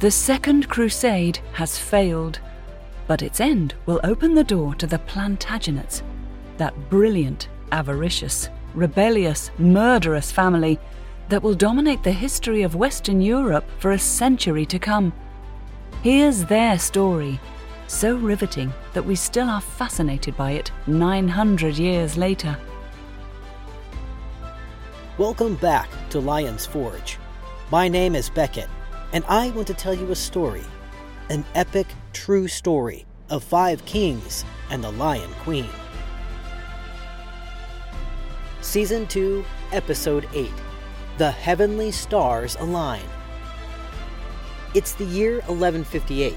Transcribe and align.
The 0.00 0.12
Second 0.12 0.68
Crusade 0.68 1.40
has 1.54 1.76
failed, 1.76 2.38
but 3.08 3.20
its 3.20 3.40
end 3.40 3.74
will 3.84 3.98
open 4.04 4.32
the 4.32 4.44
door 4.44 4.76
to 4.76 4.86
the 4.86 5.00
Plantagenets, 5.00 6.02
that 6.56 6.88
brilliant, 6.88 7.48
avaricious, 7.72 8.48
rebellious, 8.74 9.50
murderous 9.58 10.30
family 10.30 10.78
that 11.30 11.42
will 11.42 11.54
dominate 11.54 12.04
the 12.04 12.12
history 12.12 12.62
of 12.62 12.76
Western 12.76 13.20
Europe 13.20 13.64
for 13.80 13.90
a 13.90 13.98
century 13.98 14.64
to 14.66 14.78
come. 14.78 15.12
Here's 16.04 16.44
their 16.44 16.78
story, 16.78 17.40
so 17.88 18.14
riveting 18.14 18.72
that 18.92 19.04
we 19.04 19.16
still 19.16 19.48
are 19.48 19.60
fascinated 19.60 20.36
by 20.36 20.52
it 20.52 20.70
900 20.86 21.76
years 21.76 22.16
later. 22.16 22.56
Welcome 25.18 25.56
back 25.56 25.88
to 26.10 26.20
Lion's 26.20 26.66
Forge. 26.66 27.18
My 27.72 27.88
name 27.88 28.14
is 28.14 28.30
Beckett, 28.30 28.68
and 29.12 29.24
I 29.26 29.50
want 29.50 29.66
to 29.68 29.74
tell 29.74 29.94
you 29.94 30.10
a 30.10 30.16
story 30.16 30.64
an 31.30 31.44
epic, 31.54 31.86
true 32.14 32.48
story 32.48 33.04
of 33.28 33.44
five 33.44 33.84
kings 33.84 34.46
and 34.70 34.82
the 34.82 34.92
Lion 34.92 35.30
Queen. 35.40 35.68
Season 38.62 39.06
2, 39.06 39.44
Episode 39.72 40.26
8 40.32 40.50
The 41.18 41.30
Heavenly 41.30 41.90
Stars 41.90 42.56
Align. 42.60 43.04
It's 44.74 44.92
the 44.94 45.04
year 45.04 45.34
1158, 45.46 46.34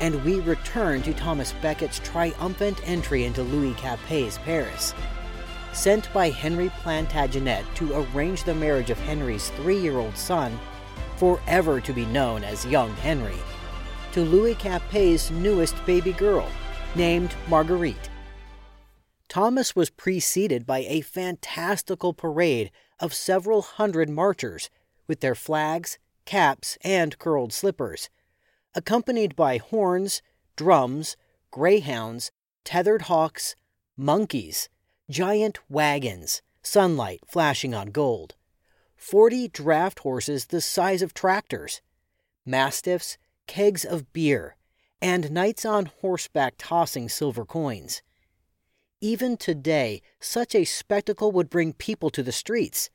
and 0.00 0.24
we 0.24 0.40
return 0.40 1.02
to 1.02 1.12
Thomas 1.12 1.52
Becket's 1.60 1.98
triumphant 1.98 2.80
entry 2.88 3.24
into 3.24 3.42
Louis 3.42 3.74
Capet's 3.74 4.38
Paris. 4.38 4.94
Sent 5.74 6.12
by 6.12 6.30
Henry 6.30 6.70
Plantagenet 6.82 7.64
to 7.74 8.02
arrange 8.14 8.44
the 8.44 8.54
marriage 8.54 8.90
of 8.90 8.98
Henry's 9.00 9.50
three 9.50 9.78
year 9.78 9.98
old 9.98 10.16
son 10.16 10.58
forever 11.22 11.80
to 11.80 11.92
be 11.92 12.04
known 12.06 12.42
as 12.42 12.66
Young 12.66 12.92
Henry, 12.96 13.36
to 14.10 14.22
Louis 14.22 14.56
Capet's 14.56 15.30
newest 15.30 15.76
baby 15.86 16.10
girl, 16.10 16.48
named 16.96 17.32
Marguerite. 17.48 18.10
Thomas 19.28 19.76
was 19.76 19.88
preceded 19.88 20.66
by 20.66 20.80
a 20.80 21.00
fantastical 21.00 22.12
parade 22.12 22.72
of 22.98 23.14
several 23.14 23.62
hundred 23.62 24.10
marchers 24.10 24.68
with 25.06 25.20
their 25.20 25.36
flags, 25.36 25.96
caps, 26.24 26.76
and 26.82 27.16
curled 27.20 27.52
slippers, 27.52 28.10
accompanied 28.74 29.36
by 29.36 29.58
horns, 29.58 30.22
drums, 30.56 31.16
greyhounds, 31.52 32.32
tethered 32.64 33.02
hawks, 33.02 33.54
monkeys, 33.96 34.68
giant 35.08 35.60
wagons, 35.68 36.42
sunlight 36.64 37.20
flashing 37.28 37.76
on 37.76 37.92
gold, 37.92 38.34
40 39.02 39.48
draft 39.48 39.98
horses 39.98 40.46
the 40.46 40.60
size 40.60 41.02
of 41.02 41.12
tractors, 41.12 41.82
mastiffs, 42.46 43.18
kegs 43.48 43.84
of 43.84 44.12
beer, 44.12 44.54
and 45.02 45.32
knights 45.32 45.64
on 45.64 45.86
horseback 45.86 46.54
tossing 46.56 47.08
silver 47.08 47.44
coins. 47.44 48.00
Even 49.00 49.36
today, 49.36 50.02
such 50.20 50.54
a 50.54 50.64
spectacle 50.64 51.32
would 51.32 51.50
bring 51.50 51.72
people 51.72 52.10
to 52.10 52.22
the 52.22 52.30
streets, 52.30 52.90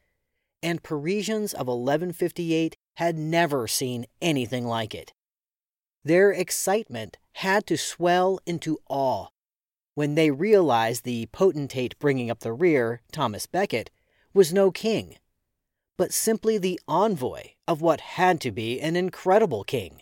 and 0.63 0.81
Parisians 0.81 1.51
of 1.51 1.67
1158 1.67 2.77
had 2.95 3.17
never 3.17 3.67
seen 3.67 4.05
anything 4.21 4.65
like 4.65 4.95
it. 4.95 5.11
Their 6.05 6.31
excitement 6.31 7.17
had 7.33 7.67
to 7.67 7.77
swell 7.77 8.39
into 8.45 8.79
awe 8.87 9.27
when 9.93 10.15
they 10.15 10.31
realized 10.31 11.03
the 11.03 11.25
potentate 11.33 11.99
bringing 11.99 12.31
up 12.31 12.39
the 12.39 12.53
rear, 12.53 13.01
Thomas 13.11 13.45
Becket, 13.45 13.91
was 14.33 14.53
no 14.53 14.71
king 14.71 15.17
but 15.97 16.13
simply 16.13 16.59
the 16.59 16.79
envoy 16.87 17.41
of 17.67 17.81
what 17.81 17.99
had 18.01 18.39
to 18.39 18.51
be 18.51 18.79
an 18.79 18.95
incredible 18.95 19.63
king. 19.63 20.01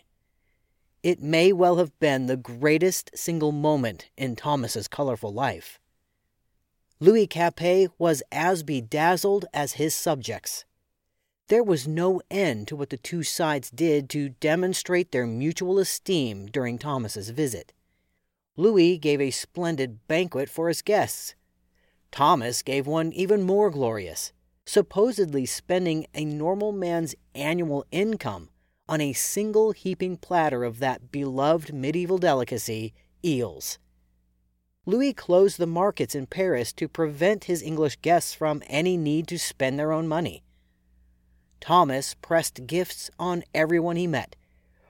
It 1.02 1.22
may 1.22 1.52
well 1.52 1.76
have 1.76 1.98
been 1.98 2.26
the 2.26 2.36
greatest 2.36 3.10
single 3.14 3.52
moment 3.52 4.10
in 4.16 4.36
Thomas's 4.36 4.88
colorful 4.88 5.32
life. 5.32 5.80
Louis 7.00 7.26
Capet 7.26 7.90
was 7.98 8.22
as 8.30 8.62
bedazzled 8.62 9.46
as 9.54 9.74
his 9.74 9.94
subjects. 9.94 10.64
There 11.48 11.62
was 11.62 11.86
no 11.86 12.20
end 12.30 12.68
to 12.68 12.76
what 12.76 12.90
the 12.90 12.96
two 12.96 13.22
sides 13.22 13.70
did 13.70 14.10
to 14.10 14.30
demonstrate 14.30 15.12
their 15.12 15.26
mutual 15.26 15.78
esteem 15.78 16.46
during 16.46 16.78
Thomas's 16.78 17.30
visit. 17.30 17.72
Louis 18.56 18.98
gave 18.98 19.20
a 19.20 19.30
splendid 19.30 20.06
banquet 20.08 20.48
for 20.50 20.68
his 20.68 20.82
guests. 20.82 21.34
Thomas 22.10 22.62
gave 22.62 22.86
one 22.86 23.12
even 23.12 23.42
more 23.42 23.70
glorious 23.70 24.32
supposedly 24.66 25.46
spending 25.46 26.06
a 26.12 26.24
normal 26.24 26.72
man's 26.72 27.14
annual 27.34 27.86
income 27.92 28.50
on 28.88 29.00
a 29.00 29.12
single 29.12 29.72
heaping 29.72 30.16
platter 30.16 30.64
of 30.64 30.80
that 30.80 31.10
beloved 31.10 31.72
medieval 31.72 32.18
delicacy, 32.18 32.92
eels. 33.24 33.78
Louis 34.84 35.12
closed 35.12 35.58
the 35.58 35.66
markets 35.66 36.14
in 36.14 36.26
Paris 36.26 36.72
to 36.72 36.88
prevent 36.88 37.44
his 37.44 37.62
English 37.62 37.96
guests 38.02 38.34
from 38.34 38.62
any 38.68 38.96
need 38.96 39.26
to 39.28 39.38
spend 39.38 39.78
their 39.78 39.92
own 39.92 40.06
money. 40.06 40.44
Thomas 41.60 42.14
pressed 42.14 42.66
gifts 42.66 43.10
on 43.18 43.42
everyone 43.54 43.96
he 43.96 44.06
met, 44.06 44.36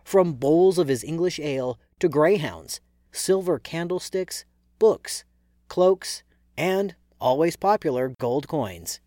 from 0.04 0.34
bowls 0.34 0.78
of 0.78 0.88
his 0.88 1.04
English 1.04 1.38
ale 1.40 1.78
to 1.98 2.08
greyhounds, 2.08 2.80
silver 3.12 3.58
candlesticks, 3.58 4.44
books, 4.78 5.24
cloaks, 5.68 6.22
and, 6.56 6.94
always 7.18 7.56
popular, 7.56 8.14
gold 8.18 8.48
coins. 8.48 9.00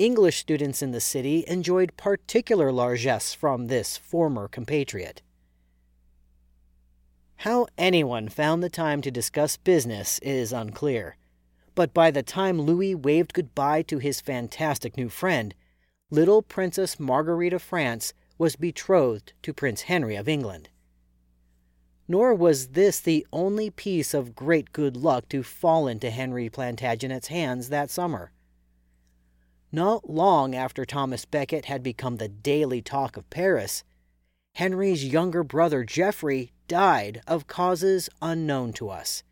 English 0.00 0.38
students 0.38 0.80
in 0.80 0.92
the 0.92 1.00
city 1.00 1.44
enjoyed 1.46 1.94
particular 1.98 2.72
largesse 2.72 3.34
from 3.34 3.66
this 3.66 3.98
former 3.98 4.48
compatriot. 4.48 5.20
How 7.36 7.66
anyone 7.76 8.30
found 8.30 8.62
the 8.62 8.70
time 8.70 9.02
to 9.02 9.10
discuss 9.10 9.58
business 9.58 10.18
is 10.20 10.54
unclear, 10.54 11.18
but 11.74 11.92
by 11.92 12.10
the 12.10 12.22
time 12.22 12.62
Louis 12.62 12.94
waved 12.94 13.34
goodbye 13.34 13.82
to 13.82 13.98
his 13.98 14.22
fantastic 14.22 14.96
new 14.96 15.10
friend, 15.10 15.54
little 16.10 16.40
Princess 16.40 16.98
Marguerite 16.98 17.52
of 17.52 17.60
France 17.60 18.14
was 18.38 18.56
betrothed 18.56 19.34
to 19.42 19.52
Prince 19.52 19.82
Henry 19.82 20.16
of 20.16 20.30
England. 20.30 20.70
Nor 22.08 22.34
was 22.34 22.68
this 22.68 23.00
the 23.00 23.26
only 23.34 23.68
piece 23.68 24.14
of 24.14 24.34
great 24.34 24.72
good 24.72 24.96
luck 24.96 25.28
to 25.28 25.42
fall 25.42 25.86
into 25.86 26.08
Henry 26.08 26.48
Plantagenet's 26.48 27.28
hands 27.28 27.68
that 27.68 27.90
summer. 27.90 28.32
Not 29.72 30.10
long 30.10 30.54
after 30.54 30.84
Thomas 30.84 31.24
Becket 31.24 31.66
had 31.66 31.82
become 31.82 32.16
the 32.16 32.28
daily 32.28 32.82
talk 32.82 33.16
of 33.16 33.30
Paris, 33.30 33.84
Henry's 34.54 35.04
younger 35.04 35.44
brother 35.44 35.84
Geoffrey 35.84 36.52
died 36.66 37.22
of 37.26 37.46
causes 37.46 38.08
unknown 38.20 38.72
to 38.74 38.88
us, 38.88 39.22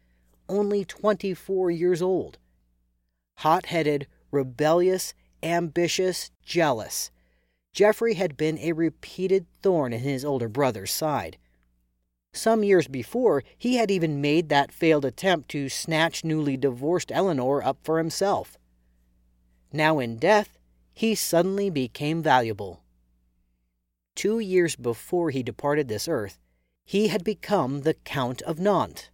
only 0.49 0.85
24 0.85 1.71
years 1.71 2.01
old. 2.01 2.39
Hot 3.39 3.67
headed, 3.67 4.07
rebellious, 4.31 5.15
ambitious, 5.43 6.31
jealous, 6.43 7.11
Geoffrey 7.73 8.15
had 8.15 8.37
been 8.37 8.59
a 8.59 8.73
repeated 8.73 9.47
thorn 9.63 9.93
in 9.93 10.01
his 10.01 10.25
older 10.25 10.49
brother's 10.49 10.91
side. 10.91 11.37
Some 12.33 12.65
years 12.65 12.89
before, 12.89 13.45
he 13.57 13.77
had 13.77 13.91
even 13.91 14.21
made 14.21 14.49
that 14.49 14.73
failed 14.73 15.05
attempt 15.05 15.49
to 15.51 15.69
snatch 15.69 16.25
newly 16.25 16.57
divorced 16.57 17.13
Eleanor 17.13 17.63
up 17.63 17.79
for 17.83 17.99
himself. 17.99 18.59
Now 19.73 19.99
in 19.99 20.17
death, 20.17 20.59
he 20.93 21.15
suddenly 21.15 21.71
became 21.71 22.23
valuable. 22.23 22.83
Two 24.15 24.39
years 24.41 24.75
before 24.75 25.31
he 25.31 25.43
departed 25.43 25.89
this 25.89 26.09
earth, 26.09 26.39
he 26.85 27.09
had 27.09 27.23
become 27.23 27.83
the 27.83 27.95
Count 27.95 28.43
of 28.43 28.59
Nantes, 28.59 29.11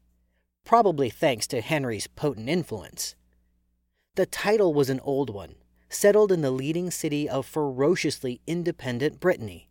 probably 0.64 1.10
thanks 1.10 1.46
to 1.48 1.60
Henry's 1.60 2.06
potent 2.06 2.48
influence. 2.48 3.16
The 4.14 4.26
title 4.26 4.72
was 4.72 4.90
an 4.90 5.00
old 5.00 5.28
one, 5.28 5.56
settled 5.88 6.30
in 6.30 6.40
the 6.40 6.50
leading 6.52 6.90
city 6.90 7.28
of 7.28 7.46
ferociously 7.46 8.40
independent 8.46 9.18
Brittany, 9.20 9.68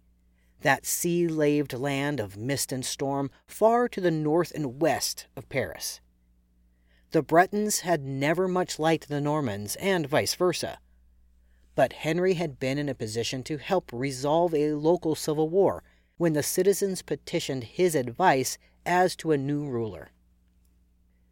that 0.61 0.85
sea 0.85 1.27
laved 1.27 1.73
land 1.73 2.19
of 2.19 2.37
mist 2.37 2.71
and 2.71 2.85
storm 2.85 3.31
far 3.47 3.87
to 3.87 4.01
the 4.01 4.11
north 4.11 4.51
and 4.53 4.81
west 4.81 5.27
of 5.35 5.47
Paris. 5.49 6.01
The 7.13 7.21
Bretons 7.21 7.81
had 7.81 8.03
never 8.03 8.47
much 8.47 8.79
liked 8.79 9.07
the 9.07 9.21
Normans, 9.21 9.75
and 9.75 10.07
vice 10.07 10.33
versa. 10.33 10.79
But 11.75 11.93
Henry 11.93 12.33
had 12.33 12.59
been 12.59 12.79
in 12.79 12.89
a 12.89 12.95
position 12.95 13.43
to 13.43 13.57
help 13.59 13.91
resolve 13.93 14.55
a 14.55 14.73
local 14.73 15.13
civil 15.13 15.47
war 15.47 15.83
when 16.17 16.33
the 16.33 16.41
citizens 16.41 17.03
petitioned 17.03 17.65
his 17.65 17.93
advice 17.93 18.57
as 18.83 19.15
to 19.17 19.31
a 19.31 19.37
new 19.37 19.63
ruler. 19.63 20.11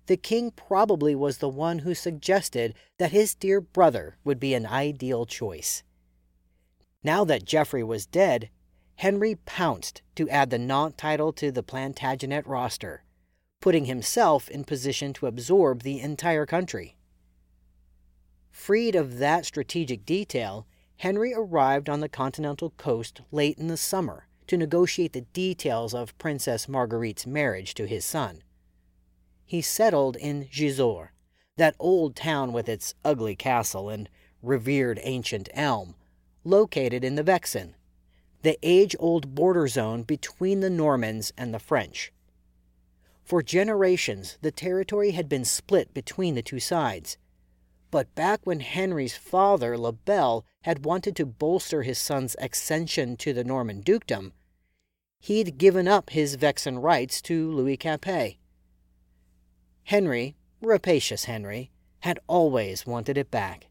The 0.06 0.18
king 0.18 0.51
probably 0.51 1.16
was 1.16 1.39
the 1.39 1.50
one 1.50 1.80
who 1.80 1.95
suggested 1.95 2.75
that 3.00 3.12
his 3.12 3.33
dear 3.33 3.60
brother 3.60 4.18
would 4.24 4.39
be 4.39 4.54
an 4.54 4.68
ideal 4.68 5.25
choice. 5.25 5.81
Now 7.04 7.25
that 7.25 7.44
Geoffrey 7.44 7.83
was 7.83 8.06
dead, 8.06 8.51
Henry 8.98 9.33
pounced 9.33 10.04
to 10.13 10.30
add 10.30 10.51
the 10.51 10.60
Nantes 10.60 10.98
title 10.98 11.33
to 11.33 11.51
the 11.51 11.63
Plantagenet 11.63 12.45
roster 12.45 13.04
putting 13.62 13.86
himself 13.86 14.50
in 14.50 14.63
position 14.63 15.13
to 15.13 15.28
absorb 15.28 15.84
the 15.84 16.00
entire 16.00 16.46
country. 16.46 16.98
Freed 18.52 18.96
of 18.96 19.19
that 19.19 19.46
strategic 19.46 20.06
detail, 20.06 20.68
Henry 20.98 21.34
arrived 21.34 21.90
on 21.90 22.00
the 22.00 22.10
continental 22.10 22.72
coast 22.72 23.22
late 23.31 23.58
in 23.58 23.68
the 23.68 23.78
summer 23.78 24.28
to 24.48 24.58
negotiate 24.58 25.13
the 25.13 25.22
details 25.22 25.94
of 25.94 26.18
Princess 26.18 26.68
Marguerite's 26.68 27.25
marriage 27.25 27.74
to 27.75 27.88
his 27.88 28.04
son. 28.04 28.44
He 29.46 29.62
settled 29.62 30.16
in 30.16 30.46
Gisors, 30.46 31.10
that 31.57 31.75
old 31.80 32.16
town 32.16 32.54
with 32.54 32.68
its 32.68 32.96
ugly 33.06 33.36
castle 33.36 33.90
and 33.90 34.10
revered 34.42 35.00
ancient 35.04 35.50
elm, 35.54 35.96
located 36.44 37.04
in 37.04 37.16
the 37.16 37.24
Vexin, 37.24 37.75
the 38.42 38.57
age 38.64 38.96
old 39.00 39.36
border 39.36 39.68
zone 39.68 40.04
between 40.04 40.60
the 40.62 40.69
Normans 40.69 41.31
and 41.38 41.54
the 41.54 41.60
French. 41.60 42.12
For 43.23 43.41
generations, 43.41 44.38
the 44.41 44.51
territory 44.51 45.12
had 45.12 45.29
been 45.29 45.45
split 45.45 45.94
between 45.94 46.35
the 46.35 46.41
two 46.41 46.59
sides. 46.59 47.18
But 47.89 48.13
back 48.15 48.41
when 48.44 48.62
Henry's 48.62 49.18
father, 49.18 49.77
Le 49.77 49.91
Bel, 49.91 50.45
had 50.62 50.85
wanted 50.85 51.15
to 51.18 51.25
bolster 51.25 51.83
his 51.83 51.97
son's 51.97 52.35
accession 52.39 53.18
to 53.18 53.33
the 53.33 53.44
Norman 53.44 53.81
dukedom, 53.81 54.33
he'd 55.19 55.57
given 55.57 55.88
up 55.88 56.09
his 56.09 56.35
Vexin 56.35 56.79
rights 56.79 57.21
to 57.23 57.51
Louis 57.51 57.77
Capet. 57.77 58.38
Henry, 59.83 60.35
rapacious 60.62 61.25
Henry, 61.25 61.71
had 62.00 62.19
always 62.27 62.85
wanted 62.85 63.18
it 63.18 63.29
back. 63.29 63.68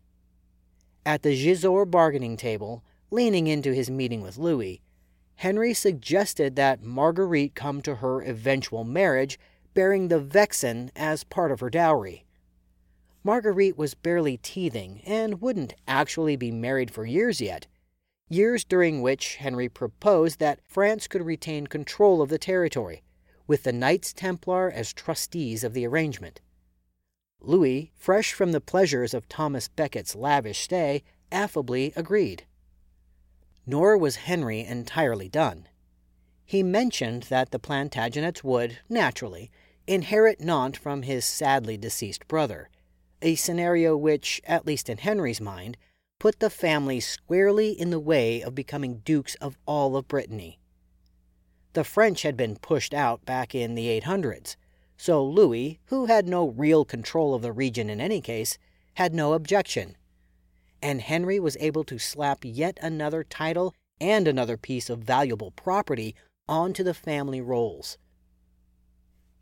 At 1.05 1.23
the 1.23 1.35
Gisors 1.35 1.91
bargaining 1.91 2.37
table, 2.37 2.85
leaning 3.11 3.47
into 3.47 3.73
his 3.73 3.91
meeting 3.91 4.21
with 4.21 4.39
Louis, 4.39 4.81
Henry 5.41 5.73
suggested 5.73 6.55
that 6.57 6.83
Marguerite 6.83 7.55
come 7.55 7.81
to 7.81 7.95
her 7.95 8.21
eventual 8.21 8.85
marriage 8.85 9.41
bearing 9.73 10.09
the 10.09 10.21
Vexin 10.21 10.91
as 10.95 11.25
part 11.25 11.51
of 11.51 11.61
her 11.61 11.71
dowry. 11.71 12.27
Marguerite 13.25 13.79
was 13.79 13.95
barely 13.95 14.37
teething 14.37 15.01
and 15.07 15.41
wouldn't 15.41 15.73
actually 15.89 16.37
be 16.37 16.51
married 16.51 16.91
for 16.91 17.07
years 17.07 17.41
yet, 17.41 17.67
years 18.29 18.65
during 18.65 19.01
which 19.01 19.37
Henry 19.37 19.67
proposed 19.67 20.41
that 20.41 20.61
France 20.69 21.09
could 21.09 21.25
retain 21.25 21.67
control 21.67 22.21
of 22.21 22.29
the 22.29 22.37
territory, 22.37 23.03
with 23.47 23.63
the 23.63 23.73
Knights 23.73 24.13
Templar 24.13 24.71
as 24.71 24.93
trustees 24.93 25.65
of 25.65 25.73
the 25.73 25.87
arrangement. 25.87 26.43
Louis, 27.41 27.93
fresh 27.95 28.35
from 28.35 28.53
the 28.53 28.61
pleasures 28.61 29.15
of 29.15 29.27
Thomas 29.27 29.69
Becket's 29.69 30.15
lavish 30.15 30.61
stay, 30.61 31.03
affably 31.33 31.95
agreed. 31.97 32.45
Nor 33.71 33.97
was 33.97 34.17
Henry 34.17 34.65
entirely 34.65 35.29
done. 35.29 35.69
He 36.45 36.61
mentioned 36.65 37.29
that 37.31 37.53
the 37.53 37.61
Plantagenets 37.61 38.43
would, 38.43 38.81
naturally, 38.89 39.53
inherit 39.87 40.41
Nantes 40.41 40.77
from 40.77 41.03
his 41.03 41.25
sadly 41.25 41.77
deceased 41.77 42.27
brother, 42.27 42.69
a 43.23 43.37
scenario 43.37 43.97
which, 43.97 44.41
at 44.45 44.67
least 44.67 44.89
in 44.89 44.99
Henry's 44.99 45.41
mind, 45.41 45.77
put 46.19 46.41
the 46.41 46.51
family 46.51 46.99
squarely 46.99 47.71
in 47.71 47.91
the 47.91 48.01
way 48.01 48.43
of 48.43 48.57
becoming 48.57 49.03
dukes 49.05 49.37
of 49.37 49.57
all 49.67 49.97
of 49.97 50.09
Brittany. 50.09 50.59
The 51.75 51.85
French 51.85 52.23
had 52.23 52.37
been 52.37 52.57
pushed 52.57 52.93
out 52.93 53.25
back 53.25 53.55
in 53.55 53.77
the 53.77 54.01
800s, 54.01 54.57
so 54.97 55.25
Louis, 55.25 55.79
who 55.85 56.07
had 56.07 56.27
no 56.27 56.49
real 56.49 56.85
control 56.85 57.35
of 57.37 57.43
the 57.43 57.53
region 57.53 57.89
in 57.89 58.01
any 58.01 58.21
case, 58.21 58.59
had 58.95 59.15
no 59.15 59.33
objection. 59.33 59.97
And 60.83 61.01
Henry 61.01 61.39
was 61.39 61.57
able 61.61 61.85
to 61.85 61.99
slap 61.99 62.39
yet 62.43 62.79
another 62.83 63.25
title 63.25 63.75
and 64.01 64.27
another 64.27 64.57
piece 64.57 64.89
of 64.89 65.01
valuable 65.01 65.51
property 65.51 66.15
onto 66.49 66.83
the 66.83 66.95
family 66.95 67.41
rolls. 67.41 67.99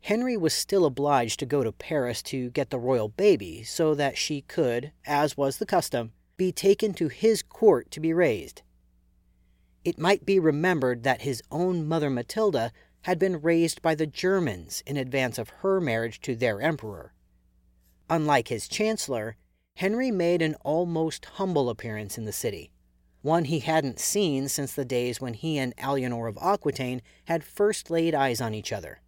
Henry 0.01 0.37
was 0.37 0.53
still 0.53 0.85
obliged 0.85 1.39
to 1.39 1.45
go 1.45 1.63
to 1.63 1.71
Paris 1.71 2.21
to 2.23 2.49
get 2.51 2.69
the 2.69 2.79
royal 2.79 3.09
baby 3.09 3.63
so 3.63 3.93
that 3.95 4.17
she 4.17 4.41
could, 4.41 4.91
as 5.05 5.35
was 5.35 5.57
the 5.57 5.65
custom, 5.65 6.11
be 6.37 6.51
taken 6.51 6.93
to 6.93 7.09
his 7.09 7.41
court 7.41 7.91
to 7.91 7.99
be 7.99 8.13
raised. 8.13 8.61
It 9.83 9.99
might 9.99 10.25
be 10.25 10.39
remembered 10.39 11.03
that 11.03 11.21
his 11.21 11.41
own 11.51 11.87
mother 11.87 12.09
Matilda 12.09 12.71
had 13.01 13.19
been 13.19 13.41
raised 13.41 13.81
by 13.81 13.95
the 13.95 14.07
Germans 14.07 14.83
in 14.85 14.97
advance 14.97 15.37
of 15.37 15.49
her 15.49 15.79
marriage 15.79 16.21
to 16.21 16.35
their 16.35 16.61
emperor. 16.61 17.13
Unlike 18.09 18.47
his 18.49 18.67
chancellor, 18.67 19.35
Henry 19.79 20.11
made 20.11 20.41
an 20.41 20.55
almost 20.55 21.23
humble 21.23 21.69
appearance 21.69 22.17
in 22.17 22.25
the 22.25 22.33
city, 22.33 22.69
one 23.21 23.45
he 23.45 23.59
hadn't 23.59 23.97
seen 23.97 24.49
since 24.49 24.73
the 24.73 24.83
days 24.83 25.21
when 25.21 25.33
he 25.33 25.57
and 25.57 25.73
Alianor 25.77 26.27
of 26.27 26.37
Aquitaine 26.41 27.01
had 27.27 27.45
first 27.45 27.89
laid 27.89 28.13
eyes 28.13 28.41
on 28.41 28.53
each 28.53 28.73
other. 28.73 28.99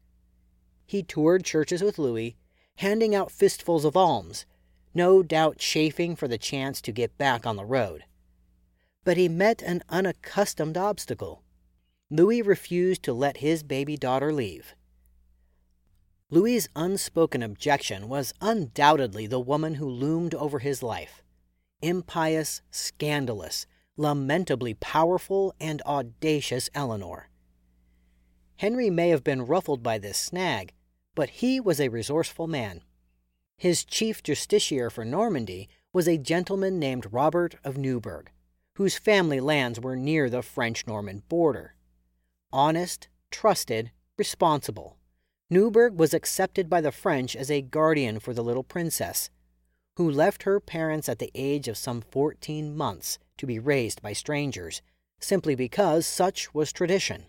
He 0.86 1.04
toured 1.04 1.44
churches 1.44 1.82
with 1.82 2.00
Louis, 2.00 2.38
handing 2.76 3.14
out 3.14 3.32
fistfuls 3.32 3.84
of 3.84 3.98
alms, 3.98 4.46
no 4.94 5.22
doubt 5.22 5.58
chafing 5.58 6.16
for 6.16 6.30
the 6.30 6.38
chance 6.38 6.80
to 6.84 6.94
get 6.94 7.18
back 7.18 7.46
on 7.46 7.58
the 7.58 7.66
road. 7.66 8.06
But 9.04 9.18
he 9.18 9.28
met 9.28 9.62
an 9.62 9.84
unaccustomed 9.90 10.78
obstacle. 10.78 11.44
Louis 12.10 12.42
refused 12.42 13.04
to 13.04 13.12
let 13.12 13.38
his 13.38 13.62
baby 13.62 13.98
daughter 13.98 14.32
leave. 14.32 14.74
Louis's 16.34 16.70
unspoken 16.78 17.44
objection 17.44 18.08
was 18.08 18.34
undoubtedly 18.40 19.28
the 19.28 19.40
woman 19.40 19.76
who 19.76 19.90
loomed 19.90 20.34
over 20.34 20.60
his 20.60 20.82
life 20.82 21.22
impious, 21.82 22.62
scandalous, 22.70 23.66
lamentably 23.98 24.74
powerful, 24.76 25.54
and 25.60 25.82
audacious 25.82 26.70
Eleanor. 26.74 27.30
Henry 28.58 28.90
may 28.90 29.10
have 29.10 29.24
been 29.24 29.46
ruffled 29.46 29.84
by 29.84 29.98
this 29.98 30.18
snag, 30.18 30.74
but 31.16 31.30
he 31.30 31.60
was 31.60 31.82
a 31.82 31.90
resourceful 31.90 32.48
man. 32.48 32.82
His 33.58 33.84
chief 33.84 34.24
justiciar 34.24 34.92
for 34.92 35.04
Normandy 35.04 35.68
was 35.92 36.08
a 36.08 36.18
gentleman 36.18 36.80
named 36.80 37.12
Robert 37.12 37.56
of 37.64 37.78
Newburgh, 37.78 38.32
whose 38.76 38.98
family 38.98 39.40
lands 39.40 39.80
were 39.80 39.96
near 39.96 40.30
the 40.30 40.44
French 40.44 40.88
Norman 40.88 41.24
border 41.28 41.76
honest, 42.54 43.08
trusted, 43.32 43.92
responsible. 44.18 44.98
Newburgh 45.54 46.00
was 46.00 46.14
accepted 46.14 46.70
by 46.70 46.80
the 46.80 46.94
French 46.94 47.36
as 47.36 47.52
a 47.52 47.62
guardian 47.62 48.22
for 48.22 48.34
the 48.34 48.42
little 48.42 48.64
princess, 48.64 49.30
who 49.98 50.10
left 50.10 50.44
her 50.44 50.62
parents 50.62 51.10
at 51.10 51.20
the 51.20 51.30
age 51.36 51.68
of 51.68 51.76
some 51.76 52.00
14 52.00 52.74
months 52.74 53.20
to 53.38 53.46
be 53.46 53.60
raised 53.60 54.02
by 54.02 54.14
strangers, 54.14 54.82
simply 55.20 55.54
because 55.54 56.08
such 56.08 56.54
was 56.54 56.72
tradition. 56.72 57.26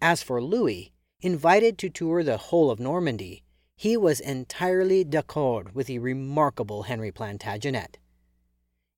As 0.00 0.20
for 0.20 0.42
Louis, 0.42 0.90
invited 1.20 1.78
to 1.78 1.88
tour 1.88 2.24
the 2.24 2.38
whole 2.38 2.72
of 2.72 2.80
Normandy, 2.80 3.44
he 3.76 3.96
was 3.96 4.18
entirely 4.18 5.04
d'accord 5.04 5.76
with 5.76 5.86
the 5.86 6.00
remarkable 6.00 6.82
Henry 6.82 7.12
Plantagenet. 7.12 7.98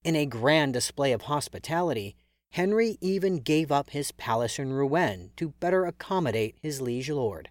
In 0.02 0.16
a 0.16 0.24
grand 0.24 0.72
display 0.72 1.12
of 1.12 1.22
hospitality, 1.22 2.16
Henry 2.52 2.96
even 3.02 3.40
gave 3.40 3.70
up 3.70 3.90
his 3.90 4.12
palace 4.12 4.58
in 4.58 4.72
Rouen 4.72 5.32
to 5.36 5.50
better 5.60 5.84
accommodate 5.84 6.56
his 6.62 6.80
liege 6.80 7.10
lord. 7.10 7.50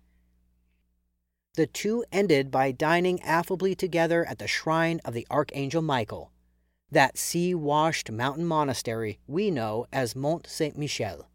The 1.56 1.68
two 1.68 2.04
ended 2.12 2.50
by 2.50 2.72
dining 2.72 3.22
affably 3.22 3.76
together 3.76 4.26
at 4.26 4.40
the 4.40 4.48
shrine 4.48 5.00
of 5.06 5.14
the 5.14 5.28
Archangel 5.30 5.84
Michael, 5.84 6.32
that 6.90 7.18
sea 7.18 7.54
washed 7.54 8.10
mountain 8.10 8.46
monastery 8.46 9.20
we 9.28 9.52
know 9.52 9.86
as 9.92 10.16
Mont 10.16 10.48
Saint 10.48 10.78
Michel. 10.78 11.30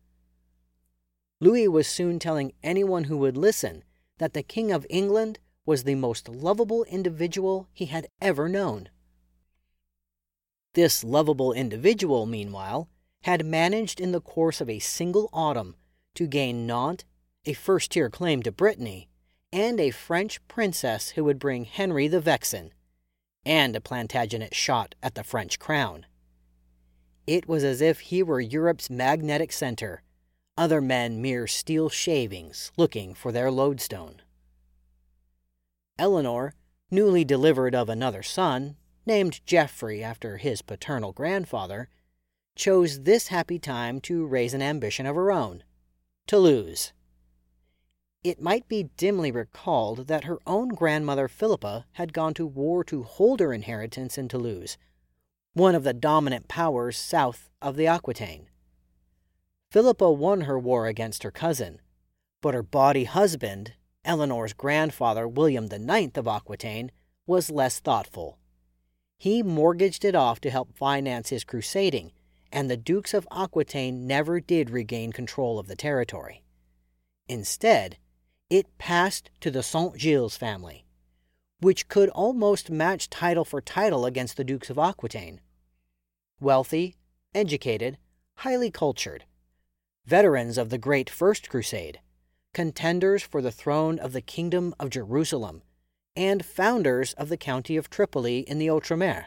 Louis 1.40 1.68
was 1.68 1.86
soon 1.86 2.18
telling 2.18 2.52
anyone 2.64 3.04
who 3.04 3.16
would 3.18 3.36
listen 3.36 3.84
that 4.18 4.32
the 4.32 4.42
King 4.42 4.72
of 4.72 4.86
England 4.90 5.38
was 5.64 5.84
the 5.84 5.94
most 5.94 6.28
lovable 6.28 6.82
individual 6.84 7.68
he 7.72 7.86
had 7.86 8.08
ever 8.20 8.48
known. 8.48 8.88
This 10.74 11.04
lovable 11.04 11.52
individual, 11.52 12.26
meanwhile, 12.26 12.88
had 13.22 13.46
managed 13.46 14.00
in 14.00 14.10
the 14.10 14.20
course 14.20 14.60
of 14.60 14.68
a 14.68 14.80
single 14.80 15.28
autumn 15.32 15.76
to 16.14 16.26
gain 16.26 16.66
Nantes, 16.66 17.04
a 17.44 17.52
first 17.52 17.92
tier 17.92 18.10
claim 18.10 18.42
to 18.42 18.50
Brittany, 18.50 19.08
and 19.52 19.80
a 19.80 19.90
French 19.90 20.46
princess 20.48 21.10
who 21.10 21.24
would 21.24 21.38
bring 21.38 21.64
Henry 21.64 22.08
the 22.08 22.20
Vexin, 22.20 22.70
and 23.44 23.74
a 23.74 23.80
Plantagenet 23.80 24.54
shot 24.54 24.94
at 25.02 25.14
the 25.14 25.24
French 25.24 25.58
crown. 25.58 26.06
It 27.26 27.48
was 27.48 27.64
as 27.64 27.80
if 27.80 28.00
he 28.00 28.22
were 28.22 28.40
Europe's 28.40 28.90
magnetic 28.90 29.52
center, 29.52 30.02
other 30.56 30.80
men 30.80 31.22
mere 31.22 31.46
steel 31.46 31.88
shavings 31.88 32.72
looking 32.76 33.14
for 33.14 33.32
their 33.32 33.50
lodestone. 33.50 34.22
Eleanor, 35.98 36.54
newly 36.90 37.24
delivered 37.24 37.74
of 37.74 37.88
another 37.88 38.22
son, 38.22 38.76
named 39.06 39.44
Geoffrey 39.46 40.02
after 40.02 40.36
his 40.36 40.62
paternal 40.62 41.12
grandfather, 41.12 41.88
chose 42.54 43.02
this 43.02 43.28
happy 43.28 43.58
time 43.58 44.00
to 44.00 44.26
raise 44.26 44.52
an 44.52 44.62
ambition 44.62 45.06
of 45.06 45.16
her 45.16 45.30
own 45.32 45.62
Toulouse. 46.26 46.92
It 48.24 48.42
might 48.42 48.68
be 48.68 48.90
dimly 48.96 49.30
recalled 49.30 50.08
that 50.08 50.24
her 50.24 50.38
own 50.46 50.68
grandmother 50.70 51.28
Philippa 51.28 51.86
had 51.92 52.12
gone 52.12 52.34
to 52.34 52.46
war 52.46 52.82
to 52.84 53.04
hold 53.04 53.40
her 53.40 53.52
inheritance 53.52 54.18
in 54.18 54.28
Toulouse, 54.28 54.76
one 55.54 55.74
of 55.74 55.84
the 55.84 55.94
dominant 55.94 56.48
powers 56.48 56.98
south 56.98 57.48
of 57.62 57.76
the 57.76 57.86
Aquitaine. 57.86 58.48
Philippa 59.70 60.10
won 60.10 60.42
her 60.42 60.58
war 60.58 60.86
against 60.86 61.22
her 61.22 61.30
cousin, 61.30 61.80
but 62.40 62.54
her 62.54 62.62
bawdy 62.62 63.04
husband, 63.04 63.74
Eleanor's 64.04 64.52
grandfather 64.52 65.28
William 65.28 65.66
IX 65.66 66.16
of 66.16 66.26
Aquitaine, 66.26 66.90
was 67.26 67.50
less 67.50 67.78
thoughtful. 67.78 68.38
He 69.16 69.42
mortgaged 69.42 70.04
it 70.04 70.14
off 70.14 70.40
to 70.40 70.50
help 70.50 70.76
finance 70.76 71.28
his 71.28 71.44
crusading 71.44 72.12
and 72.52 72.70
the 72.70 72.76
Dukes 72.76 73.14
of 73.14 73.28
Aquitaine 73.30 74.06
never 74.06 74.40
did 74.40 74.70
regain 74.70 75.12
control 75.12 75.58
of 75.58 75.66
the 75.66 75.76
territory. 75.76 76.42
Instead, 77.28 77.98
it 78.50 78.78
passed 78.78 79.30
to 79.40 79.50
the 79.50 79.62
Saint 79.62 80.00
Gilles 80.00 80.36
family, 80.36 80.86
which 81.60 81.88
could 81.88 82.08
almost 82.10 82.70
match 82.70 83.10
title 83.10 83.44
for 83.44 83.60
title 83.60 84.06
against 84.06 84.36
the 84.36 84.44
Dukes 84.44 84.70
of 84.70 84.78
Aquitaine. 84.78 85.40
Wealthy, 86.40 86.96
educated, 87.34 87.98
highly 88.36 88.70
cultured, 88.70 89.24
veterans 90.06 90.56
of 90.56 90.70
the 90.70 90.78
Great 90.78 91.10
First 91.10 91.50
Crusade, 91.50 92.00
contenders 92.54 93.22
for 93.22 93.42
the 93.42 93.52
throne 93.52 93.98
of 93.98 94.12
the 94.12 94.22
Kingdom 94.22 94.74
of 94.80 94.90
Jerusalem, 94.90 95.62
and 96.16 96.44
founders 96.44 97.12
of 97.14 97.28
the 97.28 97.36
County 97.36 97.76
of 97.76 97.90
Tripoli 97.90 98.40
in 98.40 98.58
the 98.58 98.68
Outremer. 98.68 99.26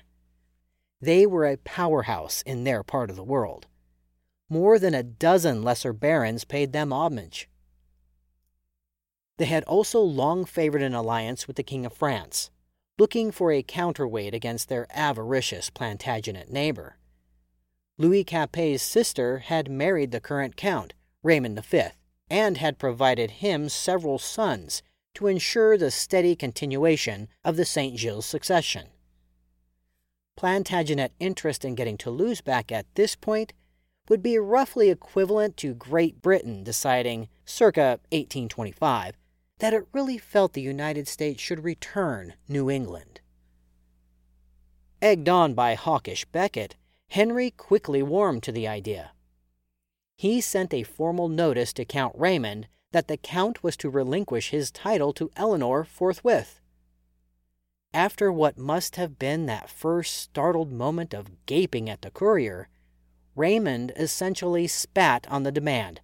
They 0.99 1.25
were 1.25 1.45
a 1.45 1.57
powerhouse 1.57 2.41
in 2.41 2.63
their 2.63 2.83
part 2.83 3.09
of 3.09 3.15
the 3.15 3.23
world. 3.23 3.67
More 4.49 4.79
than 4.79 4.93
a 4.93 5.03
dozen 5.03 5.63
lesser 5.63 5.93
barons 5.93 6.43
paid 6.43 6.73
them 6.73 6.91
homage. 6.91 7.47
They 9.41 9.47
had 9.47 9.63
also 9.63 9.99
long 9.99 10.45
favored 10.45 10.83
an 10.83 10.93
alliance 10.93 11.47
with 11.47 11.55
the 11.55 11.63
King 11.63 11.83
of 11.83 11.93
France, 11.93 12.51
looking 12.99 13.31
for 13.31 13.51
a 13.51 13.63
counterweight 13.63 14.35
against 14.35 14.69
their 14.69 14.85
avaricious 14.91 15.71
Plantagenet 15.71 16.51
neighbor. 16.51 16.97
Louis 17.97 18.23
Capet's 18.23 18.83
sister 18.83 19.39
had 19.39 19.67
married 19.67 20.11
the 20.11 20.19
current 20.19 20.55
count, 20.55 20.93
Raymond 21.23 21.59
V, 21.65 21.85
and 22.29 22.57
had 22.57 22.77
provided 22.77 23.31
him 23.31 23.67
several 23.67 24.19
sons 24.19 24.83
to 25.15 25.25
ensure 25.25 25.75
the 25.75 25.89
steady 25.89 26.35
continuation 26.35 27.27
of 27.43 27.57
the 27.57 27.65
St. 27.65 27.97
Gilles 27.97 28.27
succession. 28.27 28.89
Plantagenet 30.37 31.13
interest 31.19 31.65
in 31.65 31.73
getting 31.73 31.97
Toulouse 31.97 32.41
back 32.41 32.71
at 32.71 32.85
this 32.93 33.15
point 33.15 33.53
would 34.07 34.21
be 34.21 34.37
roughly 34.37 34.91
equivalent 34.91 35.57
to 35.57 35.73
Great 35.73 36.21
Britain 36.21 36.63
deciding, 36.63 37.27
circa 37.43 37.99
1825, 38.11 39.15
that 39.61 39.75
it 39.75 39.85
really 39.93 40.17
felt 40.17 40.53
the 40.53 40.61
United 40.61 41.07
States 41.07 41.39
should 41.39 41.63
return 41.63 42.33
New 42.47 42.67
England. 42.67 43.21
Egged 45.03 45.29
on 45.29 45.53
by 45.53 45.75
hawkish 45.75 46.25
Becket, 46.25 46.75
Henry 47.09 47.51
quickly 47.51 48.01
warmed 48.01 48.41
to 48.41 48.51
the 48.51 48.67
idea. 48.67 49.11
He 50.17 50.41
sent 50.41 50.73
a 50.73 50.81
formal 50.81 51.29
notice 51.29 51.73
to 51.73 51.85
Count 51.85 52.15
Raymond 52.17 52.69
that 52.91 53.07
the 53.07 53.17
Count 53.17 53.61
was 53.61 53.77
to 53.77 53.89
relinquish 53.89 54.49
his 54.49 54.71
title 54.71 55.13
to 55.13 55.29
Eleanor 55.35 55.83
forthwith. 55.83 56.59
After 57.93 58.31
what 58.31 58.57
must 58.57 58.95
have 58.95 59.19
been 59.19 59.45
that 59.45 59.69
first 59.69 60.17
startled 60.17 60.71
moment 60.71 61.13
of 61.13 61.45
gaping 61.45 61.87
at 61.87 62.01
the 62.01 62.09
courier, 62.09 62.67
Raymond 63.35 63.93
essentially 63.95 64.65
spat 64.65 65.27
on 65.29 65.43
the 65.43 65.51
demand, 65.51 66.01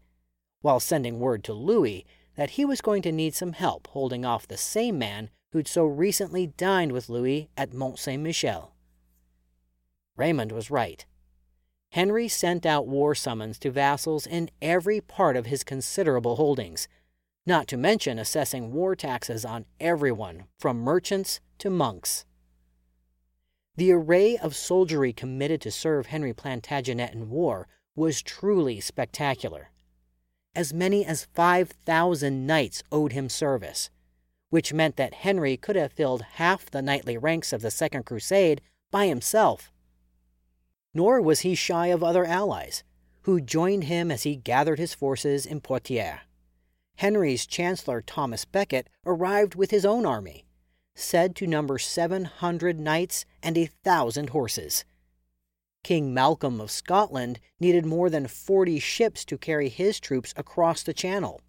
while 0.61 0.79
sending 0.79 1.19
word 1.19 1.43
to 1.45 1.53
Louis 1.53 2.05
that 2.37 2.51
he 2.51 2.63
was 2.63 2.81
going 2.81 3.01
to 3.01 3.11
need 3.11 3.35
some 3.35 3.53
help 3.53 3.87
holding 3.87 4.23
off 4.23 4.47
the 4.47 4.57
same 4.57 4.97
man 4.97 5.29
who'd 5.51 5.67
so 5.67 5.85
recently 5.85 6.47
dined 6.47 6.91
with 6.91 7.09
Louis 7.09 7.49
at 7.57 7.73
Mont 7.73 7.99
Saint 7.99 8.21
Michel. 8.21 8.73
Raymond 10.15 10.51
was 10.51 10.71
right. 10.71 11.05
Henry 11.91 12.27
sent 12.27 12.65
out 12.65 12.87
war 12.87 13.15
summons 13.15 13.57
to 13.59 13.71
vassals 13.71 14.27
in 14.27 14.49
every 14.61 15.01
part 15.01 15.35
of 15.35 15.45
his 15.47 15.63
considerable 15.63 16.35
holdings, 16.35 16.87
not 17.45 17.67
to 17.67 17.77
mention 17.77 18.19
assessing 18.19 18.71
war 18.71 18.95
taxes 18.95 19.45
on 19.45 19.65
everyone, 19.79 20.43
from 20.59 20.79
merchants 20.79 21.39
to 21.59 21.69
monks. 21.69 22.25
The 23.77 23.91
array 23.91 24.37
of 24.37 24.55
soldiery 24.55 25.13
committed 25.13 25.61
to 25.61 25.71
serve 25.71 26.07
Henry 26.07 26.33
Plantagenet 26.33 27.13
in 27.13 27.29
war 27.29 27.67
was 27.95 28.21
truly 28.21 28.79
spectacular. 28.79 29.69
As 30.57 30.73
many 30.73 31.05
as 31.05 31.27
5,000 31.35 32.47
knights 32.47 32.81
owed 32.91 33.11
him 33.11 33.29
service, 33.29 33.91
which 34.49 34.73
meant 34.73 34.95
that 34.95 35.13
Henry 35.13 35.55
could 35.55 35.75
have 35.75 35.91
filled 35.91 36.23
half 36.23 36.71
the 36.71 36.81
knightly 36.81 37.15
ranks 37.15 37.53
of 37.53 37.61
the 37.61 37.69
Second 37.69 38.07
Crusade 38.07 38.61
by 38.89 39.05
himself. 39.05 39.71
Nor 40.95 41.21
was 41.21 41.41
he 41.41 41.53
shy 41.53 41.87
of 41.87 42.03
other 42.03 42.25
allies, 42.25 42.83
who 43.21 43.39
joined 43.39 43.83
him 43.83 44.09
as 44.09 44.23
he 44.23 44.35
gathered 44.35 44.79
his 44.79 44.95
forces 44.95 45.45
in 45.45 45.61
Poitiers. 45.61 46.21
Henry's 46.95 47.45
Chancellor 47.45 48.01
Thomas 48.01 48.43
Becket 48.43 48.89
arrived 49.05 49.53
with 49.53 49.69
his 49.69 49.85
own 49.85 50.07
army, 50.07 50.43
said 50.95 51.35
to 51.35 51.45
number 51.45 51.77
700 51.77 52.79
knights 52.79 53.25
and 53.43 53.59
a 53.59 53.67
thousand 53.67 54.31
horses. 54.31 54.85
King 55.83 56.13
Malcolm 56.13 56.59
of 56.59 56.71
Scotland 56.71 57.39
needed 57.59 57.85
more 57.85 58.09
than 58.09 58.27
40 58.27 58.79
ships 58.79 59.23
to 59.25 59.37
carry 59.37 59.69
his 59.69 59.99
troops 59.99 60.33
across 60.35 60.83
the 60.83 60.93
Channel. 60.93 61.41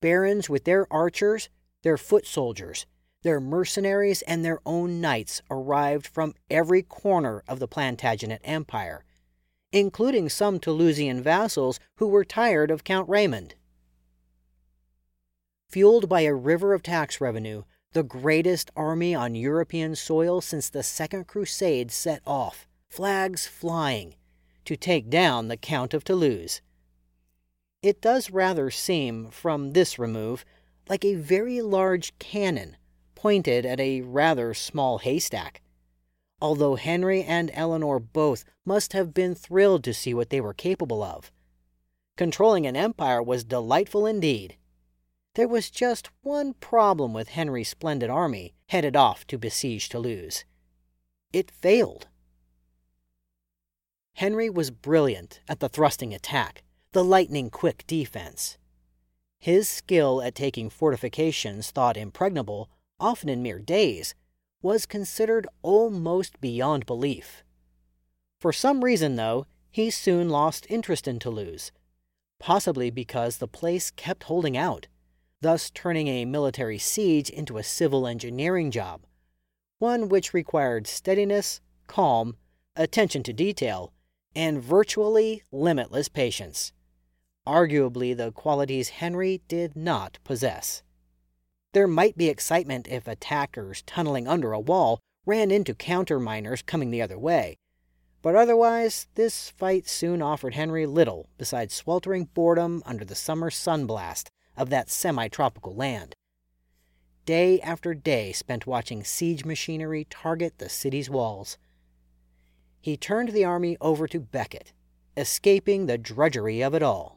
Barons 0.00 0.48
with 0.48 0.64
their 0.64 0.90
archers, 0.92 1.48
their 1.82 1.96
foot 1.96 2.26
soldiers, 2.26 2.86
their 3.22 3.40
mercenaries, 3.40 4.22
and 4.22 4.44
their 4.44 4.60
own 4.64 5.00
knights 5.00 5.42
arrived 5.50 6.06
from 6.06 6.34
every 6.48 6.82
corner 6.82 7.42
of 7.46 7.58
the 7.58 7.68
Plantagenet 7.68 8.40
Empire, 8.44 9.04
including 9.72 10.28
some 10.28 10.58
Toulousian 10.58 11.20
vassals 11.22 11.78
who 11.96 12.08
were 12.08 12.24
tired 12.24 12.70
of 12.70 12.84
Count 12.84 13.08
Raymond. 13.08 13.54
Fueled 15.68 16.08
by 16.08 16.22
a 16.22 16.34
river 16.34 16.74
of 16.74 16.82
tax 16.82 17.20
revenue, 17.20 17.62
the 17.92 18.02
greatest 18.02 18.70
army 18.74 19.14
on 19.14 19.34
European 19.34 19.94
soil 19.94 20.40
since 20.40 20.70
the 20.70 20.82
Second 20.82 21.26
Crusade 21.26 21.90
set 21.90 22.22
off, 22.26 22.66
flags 22.90 23.46
flying, 23.46 24.16
to 24.64 24.76
take 24.76 25.08
down 25.08 25.48
the 25.48 25.56
Count 25.56 25.94
of 25.94 26.04
Toulouse. 26.04 26.60
It 27.82 28.02
does 28.02 28.30
rather 28.30 28.70
seem, 28.70 29.30
from 29.30 29.72
this 29.72 29.98
remove, 29.98 30.44
like 30.88 31.04
a 31.04 31.14
very 31.14 31.62
large 31.62 32.18
cannon 32.18 32.76
pointed 33.14 33.64
at 33.64 33.78
a 33.80 34.00
rather 34.00 34.52
small 34.52 34.98
haystack. 34.98 35.62
Although 36.42 36.74
Henry 36.74 37.22
and 37.22 37.50
Eleanor 37.54 38.00
both 38.00 38.44
must 38.64 38.92
have 38.92 39.14
been 39.14 39.34
thrilled 39.34 39.84
to 39.84 39.94
see 39.94 40.12
what 40.12 40.30
they 40.30 40.40
were 40.40 40.54
capable 40.54 41.02
of. 41.02 41.30
Controlling 42.16 42.66
an 42.66 42.76
empire 42.76 43.22
was 43.22 43.44
delightful 43.44 44.04
indeed. 44.04 44.56
There 45.34 45.48
was 45.48 45.70
just 45.70 46.10
one 46.22 46.54
problem 46.54 47.14
with 47.14 47.30
Henry's 47.30 47.68
splendid 47.68 48.10
army 48.10 48.54
headed 48.68 48.96
off 48.96 49.26
to 49.28 49.38
besiege 49.38 49.88
Toulouse. 49.88 50.44
It 51.32 51.50
failed. 51.50 52.08
Henry 54.14 54.50
was 54.50 54.70
brilliant 54.70 55.40
at 55.48 55.60
the 55.60 55.68
thrusting 55.68 56.12
attack, 56.12 56.62
the 56.92 57.04
lightning 57.04 57.50
quick 57.50 57.86
defense. 57.86 58.58
His 59.38 59.68
skill 59.68 60.20
at 60.20 60.34
taking 60.34 60.68
fortifications 60.68 61.70
thought 61.70 61.96
impregnable, 61.96 62.68
often 62.98 63.28
in 63.28 63.42
mere 63.42 63.58
days, 63.58 64.14
was 64.60 64.84
considered 64.84 65.46
almost 65.62 66.40
beyond 66.40 66.84
belief. 66.84 67.42
For 68.40 68.52
some 68.52 68.84
reason, 68.84 69.16
though, 69.16 69.46
he 69.70 69.90
soon 69.90 70.28
lost 70.28 70.66
interest 70.68 71.08
in 71.08 71.18
Toulouse, 71.18 71.72
possibly 72.38 72.90
because 72.90 73.38
the 73.38 73.48
place 73.48 73.90
kept 73.90 74.24
holding 74.24 74.56
out 74.56 74.86
thus 75.40 75.70
turning 75.70 76.08
a 76.08 76.24
military 76.24 76.78
siege 76.78 77.30
into 77.30 77.58
a 77.58 77.62
civil 77.62 78.06
engineering 78.06 78.70
job, 78.70 79.02
one 79.78 80.08
which 80.08 80.34
required 80.34 80.86
steadiness, 80.86 81.60
calm, 81.86 82.36
attention 82.76 83.22
to 83.22 83.32
detail, 83.32 83.92
and 84.34 84.62
virtually 84.62 85.42
limitless 85.52 86.08
patience. 86.08 86.72
Arguably, 87.46 88.16
the 88.16 88.32
qualities 88.32 88.90
Henry 88.90 89.42
did 89.48 89.74
not 89.74 90.18
possess. 90.24 90.82
There 91.72 91.86
might 91.86 92.16
be 92.16 92.28
excitement 92.28 92.88
if 92.88 93.06
attackers 93.06 93.82
tunneling 93.82 94.26
under 94.26 94.52
a 94.52 94.60
wall 94.60 95.00
ran 95.26 95.50
into 95.50 95.74
counterminers 95.74 96.64
coming 96.64 96.90
the 96.90 97.02
other 97.02 97.18
way, 97.18 97.56
but 98.22 98.34
otherwise, 98.34 99.06
this 99.14 99.50
fight 99.50 99.88
soon 99.88 100.20
offered 100.20 100.54
Henry 100.54 100.84
little 100.84 101.28
besides 101.38 101.72
sweltering 101.74 102.26
boredom 102.26 102.82
under 102.84 103.04
the 103.04 103.14
summer 103.14 103.50
sunblast 103.50 104.28
of 104.56 104.68
that 104.70 104.90
semi 104.90 105.28
tropical 105.28 105.74
land. 105.74 106.14
Day 107.24 107.60
after 107.60 107.94
day 107.94 108.32
spent 108.32 108.66
watching 108.66 109.04
siege 109.04 109.44
machinery 109.44 110.06
target 110.10 110.58
the 110.58 110.68
city's 110.68 111.08
walls. 111.08 111.56
He 112.80 112.96
turned 112.96 113.30
the 113.30 113.44
army 113.44 113.76
over 113.80 114.08
to 114.08 114.18
Becket, 114.18 114.72
escaping 115.16 115.86
the 115.86 115.98
drudgery 115.98 116.62
of 116.62 116.74
it 116.74 116.82
all. 116.82 117.16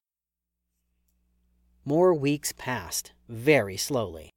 More 1.86 2.14
weeks 2.14 2.54
passed, 2.58 3.14
very 3.30 3.78
slowly. 3.78 4.30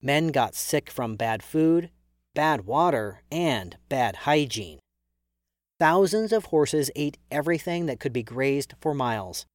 Men 0.00 0.28
got 0.28 0.54
sick 0.54 0.90
from 0.90 1.16
bad 1.16 1.42
food, 1.42 1.90
bad 2.34 2.66
water, 2.66 3.22
and 3.30 3.76
bad 3.88 4.16
hygiene. 4.16 4.80
Thousands 5.78 6.32
of 6.32 6.46
horses 6.46 6.90
ate 6.94 7.18
everything 7.30 7.86
that 7.86 8.00
could 8.00 8.12
be 8.12 8.22
grazed 8.22 8.74
for 8.80 8.94
miles. 8.94 9.46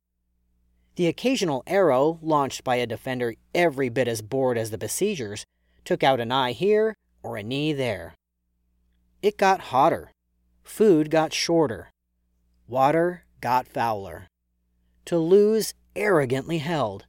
The 0.96 1.08
occasional 1.08 1.64
arrow, 1.66 2.20
launched 2.22 2.64
by 2.64 2.76
a 2.76 2.88
defender 2.88 3.36
every 3.56 3.90
bit 3.90 4.08
as 4.08 4.22
bored 4.22 4.58
as 4.58 4.70
the 4.70 4.78
besiegers, 4.78 5.46
took 5.86 6.04
out 6.04 6.20
an 6.20 6.32
eye 6.32 6.52
here 6.52 6.96
or 7.24 7.38
a 7.38 7.44
knee 7.44 7.74
there. 7.74 8.16
It 9.22 9.38
got 9.38 9.60
hotter. 9.60 10.12
Food 10.70 11.10
got 11.10 11.34
shorter. 11.34 11.90
water 12.66 13.26
got 13.42 13.68
fouler. 13.68 14.28
Toulouse 15.04 15.74
arrogantly 15.94 16.60
held. 16.60 17.06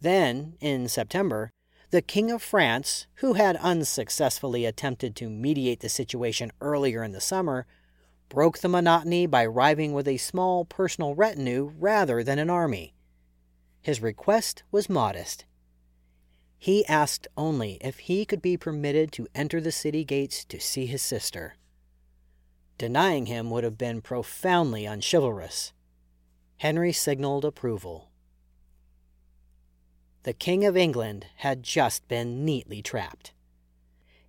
Then, 0.00 0.56
in 0.60 0.86
September, 0.86 1.50
the 1.90 2.02
King 2.02 2.30
of 2.30 2.42
France, 2.42 3.08
who 3.16 3.32
had 3.32 3.56
unsuccessfully 3.56 4.64
attempted 4.64 5.16
to 5.16 5.30
mediate 5.30 5.80
the 5.80 5.88
situation 5.88 6.52
earlier 6.60 7.02
in 7.02 7.10
the 7.10 7.22
summer, 7.22 7.66
broke 8.28 8.58
the 8.58 8.68
monotony 8.68 9.26
by 9.26 9.44
arriving 9.44 9.92
with 9.92 10.06
a 10.06 10.18
small 10.18 10.64
personal 10.64 11.16
retinue 11.16 11.72
rather 11.76 12.22
than 12.22 12.38
an 12.38 12.50
army. 12.50 12.94
His 13.80 14.02
request 14.02 14.62
was 14.70 14.90
modest. 14.90 15.46
He 16.58 16.86
asked 16.86 17.26
only 17.36 17.78
if 17.80 17.98
he 18.00 18.24
could 18.24 18.42
be 18.42 18.56
permitted 18.56 19.10
to 19.12 19.26
enter 19.34 19.60
the 19.60 19.72
city 19.72 20.04
gates 20.04 20.44
to 20.44 20.60
see 20.60 20.86
his 20.86 21.02
sister. 21.02 21.54
Denying 22.78 23.26
him 23.26 23.50
would 23.50 23.64
have 23.64 23.78
been 23.78 24.02
profoundly 24.02 24.84
unchivalrous. 24.84 25.72
Henry 26.58 26.92
signaled 26.92 27.44
approval. 27.44 28.10
The 30.24 30.34
King 30.34 30.64
of 30.64 30.76
England 30.76 31.26
had 31.36 31.62
just 31.62 32.06
been 32.08 32.44
neatly 32.44 32.82
trapped. 32.82 33.32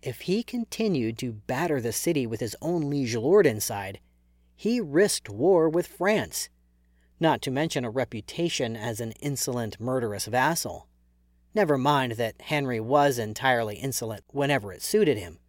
If 0.02 0.22
he 0.22 0.44
continued 0.44 1.18
to 1.18 1.34
batter 1.34 1.82
the 1.82 1.92
city 1.92 2.28
with 2.28 2.40
his 2.40 2.56
own 2.62 2.90
liege 2.90 3.16
lord 3.16 3.46
inside, 3.46 4.00
he 4.56 4.80
risked 4.80 5.30
war 5.30 5.68
with 5.68 5.88
France, 5.88 6.50
not 7.20 7.42
to 7.42 7.52
mention 7.52 7.84
a 7.84 7.90
reputation 7.90 8.76
as 8.76 9.02
an 9.02 9.12
insolent, 9.14 9.80
murderous 9.80 10.28
vassal. 10.28 10.88
Never 11.54 11.78
mind 11.78 12.14
that 12.14 12.42
Henry 12.44 12.80
was 12.80 13.18
entirely 13.18 13.78
insolent 13.78 14.24
whenever 14.32 14.72
it 14.72 14.84
suited 14.84 15.18
him. 15.18 15.40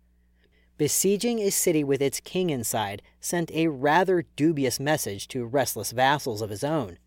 Besieging 0.79 1.41
a 1.41 1.51
city 1.51 1.83
with 1.83 2.01
its 2.01 2.21
king 2.21 2.51
inside 2.51 3.03
sent 3.21 3.51
a 3.51 3.67
rather 3.67 4.25
dubious 4.37 4.79
message 4.79 5.27
to 5.29 5.45
restless 5.45 5.91
vassals 5.91 6.41
of 6.41 6.51
his 6.51 6.63
own. 6.63 6.99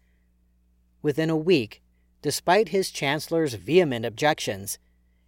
Within 1.01 1.29
a 1.29 1.37
week, 1.37 1.81
despite 2.21 2.69
his 2.69 2.91
chancellor's 2.91 3.53
vehement 3.53 4.05
objections, 4.05 4.77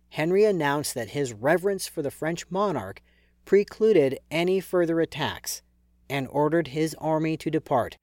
Henry 0.10 0.44
announced 0.44 0.94
that 0.94 1.12
his 1.12 1.32
reverence 1.32 1.88
for 1.88 2.02
the 2.02 2.12
French 2.12 2.46
monarch 2.52 3.02
precluded 3.46 4.20
any 4.30 4.60
further 4.60 5.00
attacks 5.00 5.62
and 6.10 6.28
ordered 6.30 6.68
his 6.68 6.94
army 6.96 7.38
to 7.38 7.50
depart, 7.50 7.98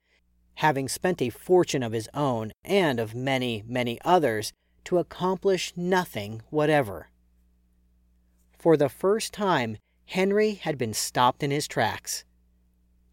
having 0.55 0.89
spent 0.89 1.21
a 1.21 1.29
fortune 1.29 1.83
of 1.83 1.93
his 1.93 2.09
own 2.15 2.51
and 2.65 2.99
of 2.99 3.15
many, 3.15 3.63
many 3.67 4.01
others 4.07 4.55
to 4.85 4.97
accomplish 4.97 5.75
nothing 5.77 6.41
whatever. 6.49 7.11
For 8.59 8.79
the 8.79 8.89
first 8.89 9.35
time, 9.35 9.77
Henry 10.11 10.55
had 10.55 10.76
been 10.76 10.93
stopped 10.93 11.40
in 11.40 11.52
his 11.52 11.69
tracks. 11.69 12.25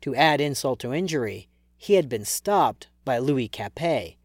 To 0.02 0.16
add 0.16 0.42
insult 0.42 0.80
to 0.80 0.96
injury, 0.96 1.48
he 1.78 1.94
had 1.94 2.10
been 2.10 2.26
stopped 2.26 2.88
by 3.06 3.20
Louis 3.20 3.48
Capet, 3.48 4.16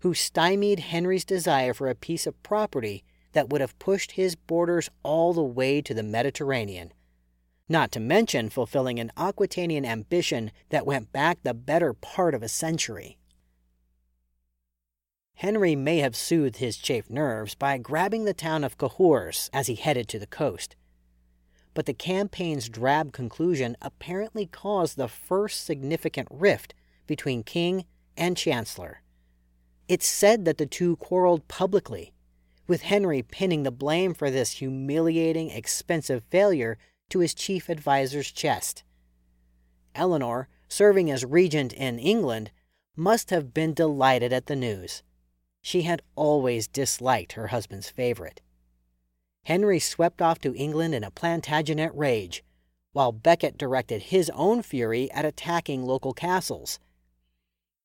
who 0.00 0.14
stymied 0.14 0.78
Henry's 0.78 1.26
desire 1.26 1.74
for 1.74 1.90
a 1.90 1.94
piece 1.94 2.26
of 2.26 2.42
property 2.42 3.04
that 3.32 3.50
would 3.50 3.60
have 3.60 3.78
pushed 3.78 4.12
his 4.12 4.36
borders 4.36 4.88
all 5.02 5.34
the 5.34 5.42
way 5.42 5.82
to 5.82 5.92
the 5.92 6.02
Mediterranean, 6.02 6.94
not 7.68 7.92
to 7.92 8.00
mention 8.00 8.48
fulfilling 8.48 8.98
an 8.98 9.12
Aquitanian 9.18 9.84
ambition 9.84 10.50
that 10.70 10.86
went 10.86 11.12
back 11.12 11.42
the 11.42 11.52
better 11.52 11.92
part 11.92 12.34
of 12.34 12.42
a 12.42 12.48
century. 12.48 13.18
Henry 15.34 15.76
may 15.76 15.98
have 15.98 16.16
soothed 16.16 16.56
his 16.56 16.78
chafed 16.78 17.10
nerves 17.10 17.54
by 17.54 17.76
grabbing 17.76 18.24
the 18.24 18.32
town 18.32 18.64
of 18.64 18.78
Cahors 18.78 19.50
as 19.52 19.66
he 19.66 19.74
headed 19.74 20.08
to 20.08 20.18
the 20.18 20.26
coast. 20.26 20.74
But 21.74 21.86
the 21.86 21.94
campaign's 21.94 22.68
drab 22.68 23.12
conclusion 23.12 23.76
apparently 23.82 24.46
caused 24.46 24.96
the 24.96 25.08
first 25.08 25.64
significant 25.64 26.28
rift 26.30 26.72
between 27.06 27.42
king 27.42 27.84
and 28.16 28.36
chancellor. 28.36 29.02
It's 29.88 30.06
said 30.06 30.44
that 30.44 30.56
the 30.56 30.66
two 30.66 30.96
quarreled 30.96 31.46
publicly, 31.48 32.14
with 32.66 32.82
Henry 32.82 33.22
pinning 33.22 33.64
the 33.64 33.70
blame 33.70 34.14
for 34.14 34.30
this 34.30 34.52
humiliating, 34.52 35.50
expensive 35.50 36.22
failure 36.30 36.78
to 37.10 37.18
his 37.18 37.34
chief 37.34 37.68
adviser's 37.68 38.30
chest. 38.30 38.84
Eleanor, 39.94 40.48
serving 40.68 41.10
as 41.10 41.24
regent 41.24 41.72
in 41.72 41.98
England, 41.98 42.50
must 42.96 43.30
have 43.30 43.52
been 43.52 43.74
delighted 43.74 44.32
at 44.32 44.46
the 44.46 44.56
news. 44.56 45.02
She 45.60 45.82
had 45.82 46.02
always 46.14 46.66
disliked 46.66 47.32
her 47.32 47.48
husband's 47.48 47.90
favorite. 47.90 48.40
Henry 49.44 49.78
swept 49.78 50.22
off 50.22 50.38
to 50.40 50.54
England 50.54 50.94
in 50.94 51.04
a 51.04 51.10
Plantagenet 51.10 51.94
rage, 51.94 52.42
while 52.92 53.12
Becket 53.12 53.58
directed 53.58 54.02
his 54.04 54.30
own 54.30 54.62
fury 54.62 55.10
at 55.12 55.24
attacking 55.24 55.84
local 55.84 56.14
castles. 56.14 56.78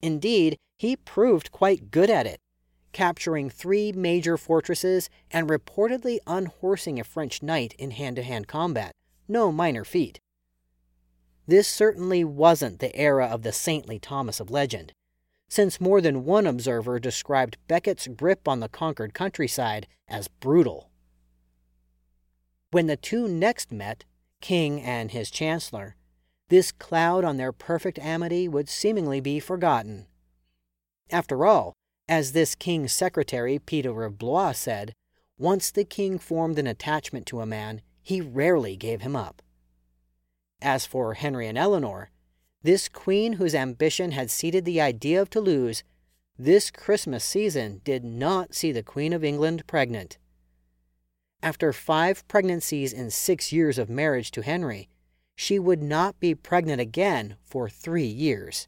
Indeed, 0.02 0.58
he 0.78 0.96
proved 0.96 1.52
quite 1.52 1.92
good 1.92 2.10
at 2.10 2.26
it, 2.26 2.40
capturing 2.94 3.50
three 3.50 3.92
major 3.92 4.38
fortresses 4.38 5.10
and 5.32 5.50
reportedly 5.50 6.20
unhorsing 6.26 7.00
a 7.00 7.04
French 7.04 7.44
knight 7.44 7.74
in 7.78 7.92
hand 7.92 8.16
to 8.16 8.24
hand 8.24 8.48
combat, 8.48 8.94
no 9.28 9.52
minor 9.52 9.84
feat. 9.84 10.20
This 11.46 11.68
certainly 11.68 12.24
wasn't 12.24 12.80
the 12.80 12.96
era 12.96 13.26
of 13.26 13.42
the 13.42 13.52
saintly 13.52 14.00
Thomas 14.00 14.40
of 14.40 14.52
legend, 14.52 14.94
since 15.50 15.82
more 15.82 16.00
than 16.00 16.26
one 16.26 16.46
observer 16.46 17.00
described 17.00 17.58
Becket's 17.68 18.08
grip 18.08 18.48
on 18.48 18.60
the 18.60 18.70
conquered 18.70 19.14
countryside 19.14 19.88
as 20.08 20.28
brutal. 20.28 20.90
When 22.72 22.88
the 22.88 22.98
two 22.98 23.28
next 23.28 23.72
met, 23.72 24.06
King 24.42 24.82
and 24.82 25.12
his 25.12 25.32
chancellor, 25.32 25.96
this 26.50 26.72
cloud 26.72 27.24
on 27.24 27.38
their 27.38 27.52
perfect 27.52 27.98
amity 28.00 28.48
would 28.48 28.70
seemingly 28.70 29.20
be 29.20 29.40
forgotten. 29.40 30.08
After 31.12 31.46
all, 31.46 31.74
as 32.08 32.32
this 32.32 32.56
king's 32.56 32.94
secretary, 32.94 33.60
Peter 33.60 34.04
of 34.04 34.18
Blois, 34.18 34.54
said, 34.54 34.94
once 35.38 35.72
the 35.72 35.84
king 35.84 36.20
formed 36.20 36.60
an 36.60 36.68
attachment 36.68 37.26
to 37.28 37.42
a 37.42 37.46
man, 37.46 37.82
he 38.02 38.22
rarely 38.22 38.76
gave 38.76 39.02
him 39.02 39.16
up. 39.16 39.42
As 40.62 40.86
for 40.86 41.14
Henry 41.14 41.48
and 41.48 41.58
Eleanor, 41.58 42.10
this 42.62 42.90
queen 42.90 43.34
whose 43.34 43.56
ambition 43.56 44.12
had 44.12 44.30
seeded 44.30 44.66
the 44.66 44.82
idea 44.82 45.22
of 45.22 45.30
Toulouse, 45.30 45.84
this 46.38 46.70
Christmas 46.70 47.24
season 47.24 47.82
did 47.84 48.04
not 48.04 48.54
see 48.54 48.72
the 48.72 48.84
Queen 48.84 49.14
of 49.14 49.24
England 49.24 49.66
pregnant. 49.66 50.18
After 51.42 51.72
five 51.72 52.28
pregnancies 52.28 52.92
in 52.92 53.10
six 53.10 53.52
years 53.54 53.78
of 53.78 53.90
marriage 53.90 54.32
to 54.32 54.42
Henry, 54.42 54.90
she 55.36 55.58
would 55.58 55.82
not 55.82 56.20
be 56.20 56.36
pregnant 56.36 56.82
again 56.82 57.38
for 57.46 57.70
three 57.70 58.06
years. 58.06 58.68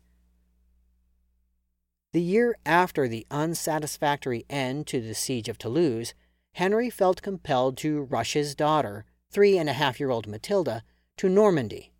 The 2.14 2.22
year 2.22 2.56
after 2.66 3.08
the 3.08 3.28
unsatisfactory 3.30 4.46
end 4.50 4.88
to 4.88 5.02
the 5.02 5.14
siege 5.14 5.50
of 5.50 5.58
Toulouse, 5.58 6.14
Henry 6.54 6.90
felt 6.90 7.22
compelled 7.22 7.78
to 7.78 8.04
rush 8.04 8.34
his 8.34 8.56
daughter, 8.56 9.06
three 9.30 9.58
and 9.58 9.70
a 9.70 9.74
half 9.74 10.00
year 10.00 10.10
old 10.10 10.28
Matilda, 10.28 10.84
to 11.18 11.30
Normandy. 11.30 11.92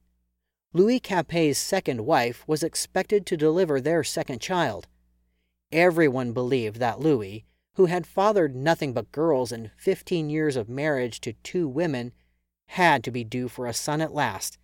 Louis 0.74 1.02
Capet's 1.02 1.60
second 1.60 2.06
wife 2.06 2.46
was 2.48 2.64
expected 2.64 3.26
to 3.26 3.36
deliver 3.36 3.82
their 3.82 4.06
second 4.06 4.40
child. 4.40 4.88
Everyone 5.72 6.32
believed 6.32 6.78
that 6.78 7.00
Louis, 7.02 7.46
who 7.76 7.86
had 7.86 8.06
fathered 8.06 8.56
nothing 8.56 8.94
but 8.94 9.12
girls 9.12 9.52
in 9.52 9.72
15 9.78 10.30
years 10.30 10.56
of 10.56 10.68
marriage 10.68 11.22
to 11.22 11.34
two 11.34 11.68
women, 11.68 12.12
had 12.68 13.04
to 13.04 13.12
be 13.12 13.24
due 13.24 13.48
for 13.48 13.66
a 13.66 13.74
son 13.74 14.02
at 14.02 14.14
last, 14.14 14.58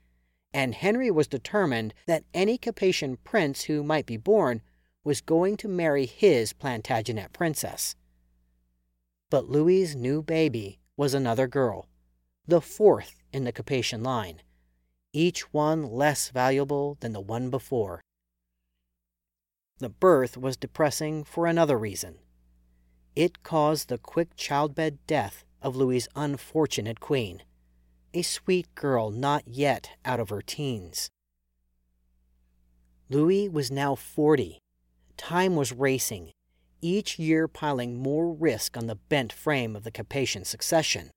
and 0.53 0.75
Henry 0.75 1.11
was 1.11 1.27
determined 1.27 1.93
that 2.05 2.23
any 2.33 2.57
Capetian 2.57 3.17
prince 3.23 3.63
who 3.63 3.83
might 3.83 4.05
be 4.05 4.17
born 4.17 4.61
was 5.03 5.21
going 5.21 5.55
to 5.57 5.67
marry 5.67 6.05
his 6.05 6.53
Plantagenet 6.53 7.31
princess. 7.31 7.95
But 9.29 9.49
Louis's 9.49 9.95
new 9.95 10.21
baby 10.21 10.79
was 10.95 11.13
another 11.13 11.47
girl, 11.47 11.87
the 12.47 12.61
fourth 12.61 13.21
in 13.31 13.43
the 13.43 13.53
Capetian 13.53 14.03
line, 14.03 14.41
each 15.13 15.53
one 15.53 15.83
less 15.83 16.29
valuable 16.29 16.97
than 16.99 17.13
the 17.13 17.21
one 17.21 17.49
before. 17.49 18.01
The 19.79 19.89
birth 19.89 20.37
was 20.37 20.57
depressing 20.57 21.23
for 21.23 21.45
another 21.45 21.77
reason. 21.77 22.19
It 23.17 23.41
caused 23.41 23.89
the 23.89 23.97
quick 23.97 24.35
childbed 24.35 24.99
death 25.07 25.43
of 25.63 25.75
Louis's 25.75 26.07
unfortunate 26.15 26.99
queen, 26.99 27.41
a 28.13 28.21
sweet 28.21 28.75
girl 28.75 29.09
not 29.09 29.47
yet 29.47 29.89
out 30.05 30.19
of 30.19 30.29
her 30.29 30.43
teens. 30.43 31.09
Louis 33.09 33.49
was 33.49 33.71
now 33.71 33.95
40 33.95 34.59
Time 35.17 35.55
was 35.55 35.73
racing, 35.73 36.29
each 36.79 37.17
year 37.17 37.47
piling 37.47 37.97
more 37.97 38.31
risk 38.31 38.77
on 38.77 38.85
the 38.85 38.99
bent 39.09 39.33
frame 39.33 39.75
of 39.75 39.83
the 39.83 39.89
Capetian 39.89 40.45
succession. 40.45 41.09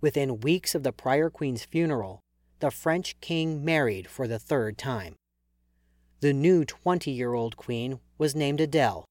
Within 0.00 0.40
weeks 0.40 0.74
of 0.74 0.82
the 0.82 0.90
prior 0.90 1.30
queen's 1.30 1.64
funeral, 1.64 2.22
the 2.58 2.72
French 2.72 3.14
king 3.20 3.64
married 3.64 4.08
for 4.08 4.26
the 4.26 4.40
third 4.40 4.78
time. 4.78 5.14
The 6.18 6.32
new 6.32 6.64
20 6.64 7.08
year 7.08 7.34
old 7.34 7.56
queen 7.56 8.00
was 8.18 8.34
named 8.34 8.60
Adele. 8.60 9.04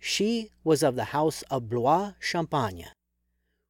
She 0.00 0.50
was 0.64 0.82
of 0.82 0.96
the 0.96 1.04
house 1.04 1.42
of 1.50 1.68
Blois 1.68 2.14
Champagne, 2.18 2.86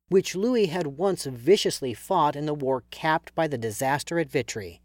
which 0.09 0.37
Louis 0.37 0.67
had 0.67 0.87
once 0.87 1.25
viciously 1.25 1.93
fought 1.93 2.37
in 2.37 2.47
the 2.47 2.55
war 2.55 2.85
capped 2.91 3.35
by 3.35 3.49
the 3.49 3.59
disaster 3.59 4.19
at 4.21 4.31
Vitry. 4.31 4.81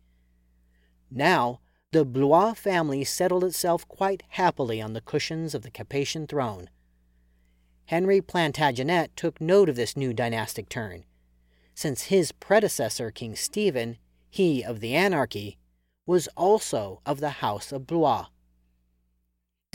Now, 1.12 1.62
the 1.92 2.04
Blois 2.04 2.56
family 2.56 3.04
settled 3.04 3.44
itself 3.44 3.88
quite 3.88 4.24
happily 4.30 4.82
on 4.82 4.94
the 4.94 5.02
cushions 5.02 5.54
of 5.54 5.62
the 5.62 5.72
Capetian 5.72 6.28
throne. 6.28 6.70
Henry 7.86 8.22
Plantagenet 8.22 9.16
took 9.16 9.40
note 9.40 9.70
of 9.70 9.76
this 9.76 9.96
new 9.96 10.14
dynastic 10.14 10.68
turn, 10.68 11.06
since 11.76 12.04
his 12.04 12.32
predecessor, 12.32 13.12
King 13.12 13.36
Stephen, 13.36 13.98
he 14.30 14.64
of 14.64 14.80
the 14.80 14.96
anarchy, 14.96 15.60
was 16.08 16.28
also 16.36 17.02
of 17.06 17.20
the 17.20 17.30
House 17.30 17.72
of 17.72 17.86
Blois. 17.86 18.26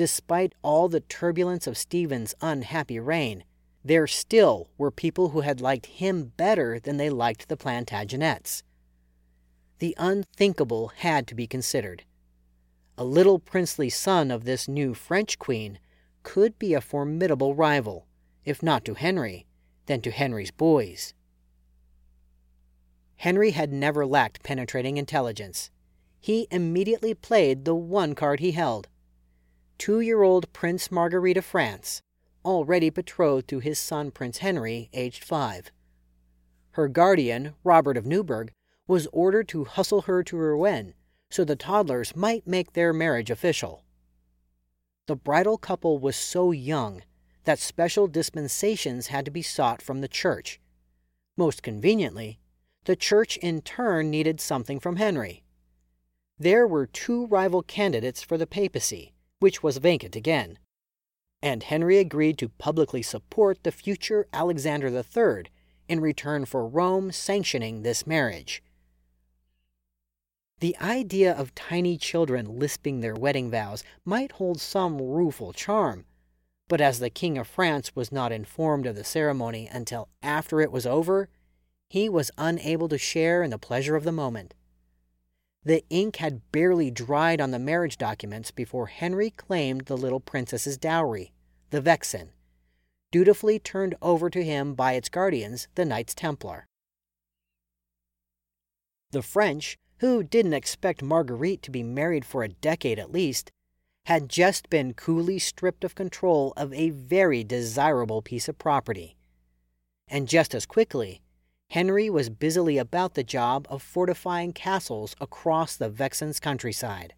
Despite 0.01 0.55
all 0.63 0.89
the 0.89 1.01
turbulence 1.01 1.67
of 1.67 1.77
Stephen's 1.77 2.35
unhappy 2.41 2.99
reign, 2.99 3.45
there 3.85 4.07
still 4.07 4.71
were 4.79 4.91
people 4.91 5.29
who 5.29 5.43
had 5.43 5.61
liked 5.61 5.85
him 5.85 6.33
better 6.39 6.81
than 6.81 6.97
they 6.97 7.11
liked 7.11 7.51
the 7.51 7.57
Plantagenets. 7.59 8.63
The 9.79 9.95
unthinkable 9.99 10.89
had 10.97 11.27
to 11.27 11.35
be 11.35 11.47
considered. 11.47 12.05
A 12.97 13.05
little 13.05 13.39
princely 13.39 13.91
son 13.91 14.31
of 14.31 14.45
this 14.45 14.67
new 14.67 14.95
French 14.95 15.39
queen 15.39 15.79
could 16.23 16.59
be 16.59 16.73
a 16.73 16.81
formidable 16.81 17.55
rival, 17.55 18.07
if 18.43 18.63
not 18.63 18.87
to 18.87 18.95
Henry, 18.95 19.45
then 19.85 20.01
to 20.01 20.11
Henry's 20.11 20.51
boys. 20.51 21.13
Henry 23.17 23.51
had 23.51 23.71
never 23.71 24.07
lacked 24.07 24.43
penetrating 24.43 24.97
intelligence. 24.97 25.71
He 26.19 26.47
immediately 26.51 27.13
played 27.13 27.67
the 27.67 27.75
one 27.75 28.15
card 28.15 28.41
he 28.41 28.53
held. 28.53 28.89
Two 29.81 30.01
year 30.01 30.23
old 30.23 30.53
Prince 30.53 30.91
Marguerite 30.91 31.39
of 31.39 31.45
France, 31.47 32.03
already 32.45 32.91
betrothed 32.91 33.49
to 33.49 33.61
his 33.61 33.79
son 33.79 34.11
Prince 34.11 34.37
Henry, 34.39 34.91
aged 34.93 35.25
five. 35.25 35.73
Her 36.73 36.87
guardian, 36.87 37.55
Robert 37.65 37.97
of 37.97 38.05
Newburgh, 38.05 38.53
was 38.87 39.09
ordered 39.11 39.49
to 39.49 39.65
hustle 39.65 40.03
her 40.03 40.23
to 40.23 40.37
Rouen 40.37 40.93
so 41.31 41.45
the 41.45 41.57
toddlers 41.57 42.15
might 42.15 42.47
make 42.47 42.75
their 42.75 42.93
marriage 42.93 43.31
official. 43.31 43.83
The 45.07 45.17
bridal 45.17 45.57
couple 45.57 45.99
was 45.99 46.15
so 46.15 46.53
young 46.53 47.03
that 47.45 47.59
special 47.59 48.07
dispensations 48.07 49.07
had 49.07 49.25
to 49.25 49.31
be 49.31 49.41
sought 49.41 49.81
from 49.81 50.03
the 50.03 50.09
church. 50.09 50.61
Most 51.39 51.63
conveniently, 51.63 52.39
the 52.85 52.97
church 52.97 53.39
in 53.39 53.63
turn 53.63 54.11
needed 54.11 54.43
something 54.43 54.79
from 54.79 54.97
Henry. 54.97 55.43
There 56.39 56.67
were 56.67 56.85
two 56.85 57.27
rival 57.29 57.63
candidates 57.63 58.23
for 58.23 58.37
the 58.37 58.47
papacy, 58.47 59.15
which 59.41 59.63
was 59.63 59.79
vacant 59.79 60.15
again, 60.15 60.59
and 61.43 61.65
Henry 61.65 61.99
agreed 61.99 62.39
to 62.39 62.49
publicly 62.49 63.03
support 63.03 63.63
the 63.63 63.73
future 63.73 64.27
Alexander 64.33 64.89
III 64.89 65.45
in 65.89 66.01
return 66.01 66.45
for 66.45 66.67
Rome 66.67 67.11
sanctioning 67.11 67.83
this 67.83 68.07
marriage. 68.07 68.63
The 70.61 70.77
idea 70.79 71.33
of 71.33 71.55
tiny 71.55 71.97
children 71.97 72.59
lisping 72.59 73.01
their 73.01 73.15
wedding 73.15 73.51
vows 73.51 73.83
might 74.05 74.33
hold 74.33 74.61
some 74.61 75.01
rueful 75.01 75.55
charm, 75.55 76.05
but 76.69 76.83
as 76.83 76.99
the 76.99 77.09
King 77.11 77.39
of 77.39 77.49
France 77.49 77.97
was 77.97 78.13
not 78.13 78.31
informed 78.31 78.85
of 78.85 78.95
the 78.95 79.03
ceremony 79.03 79.69
until 79.73 80.09
after 80.23 80.61
it 80.61 80.71
was 80.71 80.87
over, 80.87 81.31
he 81.89 82.09
was 82.09 82.31
unable 82.37 82.89
to 82.89 82.99
share 82.99 83.43
in 83.43 83.51
the 83.51 83.59
pleasure 83.59 83.97
of 83.97 84.05
the 84.05 84.13
moment. 84.13 84.55
The 85.63 85.85
ink 85.91 86.17
had 86.17 86.51
barely 86.53 86.91
dried 86.91 87.41
on 87.41 87.51
the 87.51 87.59
marriage 87.59 87.99
documents 87.99 88.51
before 88.51 88.87
Henry 88.87 89.31
claimed 89.31 89.83
the 89.83 89.97
little 89.97 90.21
princess's 90.21 90.79
dowry, 90.79 91.33
the 91.69 91.83
Vexin, 91.83 92.31
dutifully 93.13 93.59
turned 93.59 93.95
over 94.01 94.31
to 94.31 94.43
him 94.43 94.75
by 94.75 94.95
its 94.95 95.11
guardians, 95.11 95.69
the 95.75 95.85
Knights 95.85 96.15
Templar. 96.15 96.67
The 99.11 99.23
French, 99.23 99.77
who 99.99 100.23
didn't 100.23 100.55
expect 100.55 101.03
Marguerite 101.03 101.63
to 101.63 101.71
be 101.71 101.83
married 101.83 102.25
for 102.25 102.43
a 102.43 102.49
decade 102.49 102.99
at 102.99 103.13
least, 103.13 103.53
had 104.07 104.31
just 104.31 104.71
been 104.71 104.95
coolly 104.95 105.39
stripped 105.39 105.85
of 105.85 105.95
control 105.95 106.55
of 106.57 106.73
a 106.73 106.91
very 106.91 107.45
desirable 107.45 108.23
piece 108.23 108.49
of 108.49 108.57
property. 108.57 109.17
And 110.09 110.27
just 110.27 110.55
as 110.55 110.65
quickly, 110.65 111.21
Henry 111.71 112.11
was 112.11 112.31
busily 112.31 112.79
about 112.79 113.15
the 113.15 113.23
job 113.23 113.65
of 113.71 113.81
fortifying 113.81 114.53
castles 114.53 115.15
across 115.21 115.77
the 115.77 115.89
Vexin's 115.89 116.41
countryside. 116.41 117.15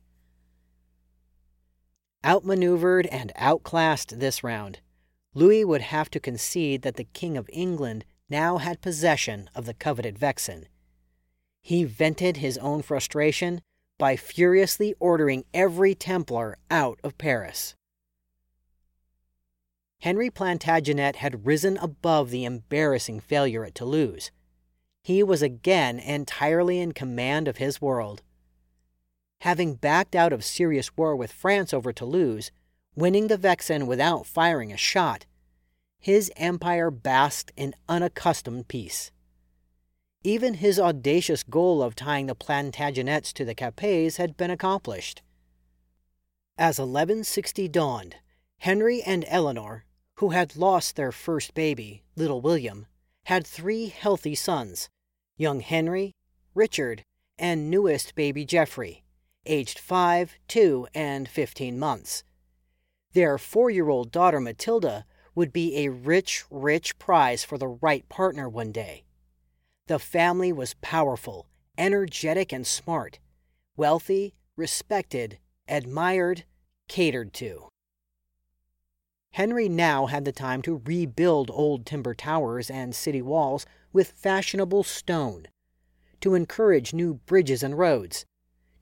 Outmaneuvered 2.23 3.07
and 3.07 3.33
outclassed 3.35 4.21
this 4.21 4.45
round, 4.45 4.81
Louis 5.33 5.65
would 5.65 5.81
have 5.81 6.11
to 6.11 6.21
concede 6.21 6.83
that 6.83 6.97
the 6.97 7.05
King 7.15 7.39
of 7.39 7.49
England 7.51 8.05
now 8.29 8.59
had 8.59 8.83
possession 8.83 9.49
of 9.55 9.65
the 9.65 9.73
coveted 9.73 10.19
Vexen. 10.19 10.67
He 11.63 11.85
vented 11.85 12.37
his 12.37 12.59
own 12.59 12.83
frustration 12.83 13.63
by 13.99 14.17
furiously 14.17 14.95
ordering 15.01 15.45
every 15.55 15.95
Templar 15.95 16.59
out 16.71 17.01
of 17.03 17.17
Paris. 17.17 17.75
Henry 20.01 20.29
Plantagenet 20.29 21.17
had 21.17 21.47
risen 21.47 21.79
above 21.79 22.31
the 22.31 22.45
embarrassing 22.45 23.19
failure 23.21 23.65
at 23.65 23.75
Toulouse 23.75 24.31
he 25.03 25.23
was 25.23 25.43
again 25.43 25.99
entirely 25.99 26.79
in 26.79 26.93
command 26.93 27.49
of 27.49 27.57
his 27.57 27.81
world. 27.81 28.23
Having 29.41 29.75
backed 29.75 30.15
out 30.15 30.33
of 30.33 30.45
serious 30.45 30.97
war 30.97 31.17
with 31.17 31.33
France 31.33 31.75
over 31.75 31.93
Toulouse, 31.93 32.53
winning 32.95 33.27
the 33.27 33.37
Vexin 33.37 33.87
without 33.87 34.27
firing 34.27 34.73
a 34.73 34.77
shot, 34.77 35.27
his 35.99 36.31
empire 36.37 36.91
basked 36.91 37.53
in 37.57 37.75
unaccustomed 37.89 38.69
peace. 38.69 39.11
Even 40.25 40.55
his 40.55 40.79
audacious 40.79 41.43
goal 41.43 41.83
of 41.83 41.97
tying 41.97 42.27
the 42.27 42.37
Plantagenets 42.37 43.33
to 43.33 43.45
the 43.45 43.55
Capets 43.55 44.19
had 44.19 44.37
been 44.37 44.51
accomplished. 44.51 45.23
As 46.57 46.79
1160 46.79 47.67
dawned, 47.69 48.17
Henry 48.59 49.03
and 49.03 49.25
Eleanor, 49.27 49.85
who 50.17 50.31
had 50.31 50.55
lost 50.55 50.95
their 50.95 51.11
first 51.11 51.55
baby, 51.55 52.05
little 52.15 52.41
William, 52.41 52.87
had 53.25 53.47
three 53.47 53.87
healthy 53.87 54.35
sons 54.35 54.89
young 55.37 55.61
Henry, 55.61 56.13
Richard, 56.55 57.03
and 57.39 57.71
newest 57.71 58.15
baby 58.15 58.45
Geoffrey, 58.45 59.03
aged 59.47 59.79
5, 59.79 60.35
2, 60.47 60.87
and 60.95 61.29
15 61.29 61.79
months. 61.79 62.23
Their 63.13 63.39
four 63.39 63.71
year 63.71 63.89
old 63.89 64.13
daughter 64.13 64.41
Matilda 64.41 65.05
would 65.35 65.53
be 65.53 65.79
a 65.79 65.89
rich, 65.89 66.45
rich 66.51 66.99
prize 66.99 67.43
for 67.45 67.59
the 67.59 67.69
right 67.69 68.09
partner 68.09 68.49
one 68.49 68.73
day. 68.73 69.05
The 69.87 69.99
family 69.99 70.53
was 70.53 70.75
powerful, 70.81 71.47
energetic, 71.77 72.53
and 72.53 72.67
smart, 72.67 73.19
wealthy, 73.77 74.35
respected, 74.57 75.39
admired, 75.67 76.45
catered 76.89 77.33
to. 77.35 77.72
Henry 79.33 79.67
now 79.67 80.07
had 80.07 80.27
the 80.27 80.33
time 80.33 80.61
to 80.63 80.83
rebuild 80.85 81.51
old 81.51 81.87
timber 81.87 82.15
towers 82.15 82.69
and 82.69 82.95
city 82.95 83.23
walls 83.23 83.65
with 83.91 84.13
fashionable 84.13 84.83
stone, 84.83 85.47
to 86.21 86.35
encourage 86.35 86.93
new 86.93 87.15
bridges 87.15 87.63
and 87.63 87.79
roads, 87.79 88.27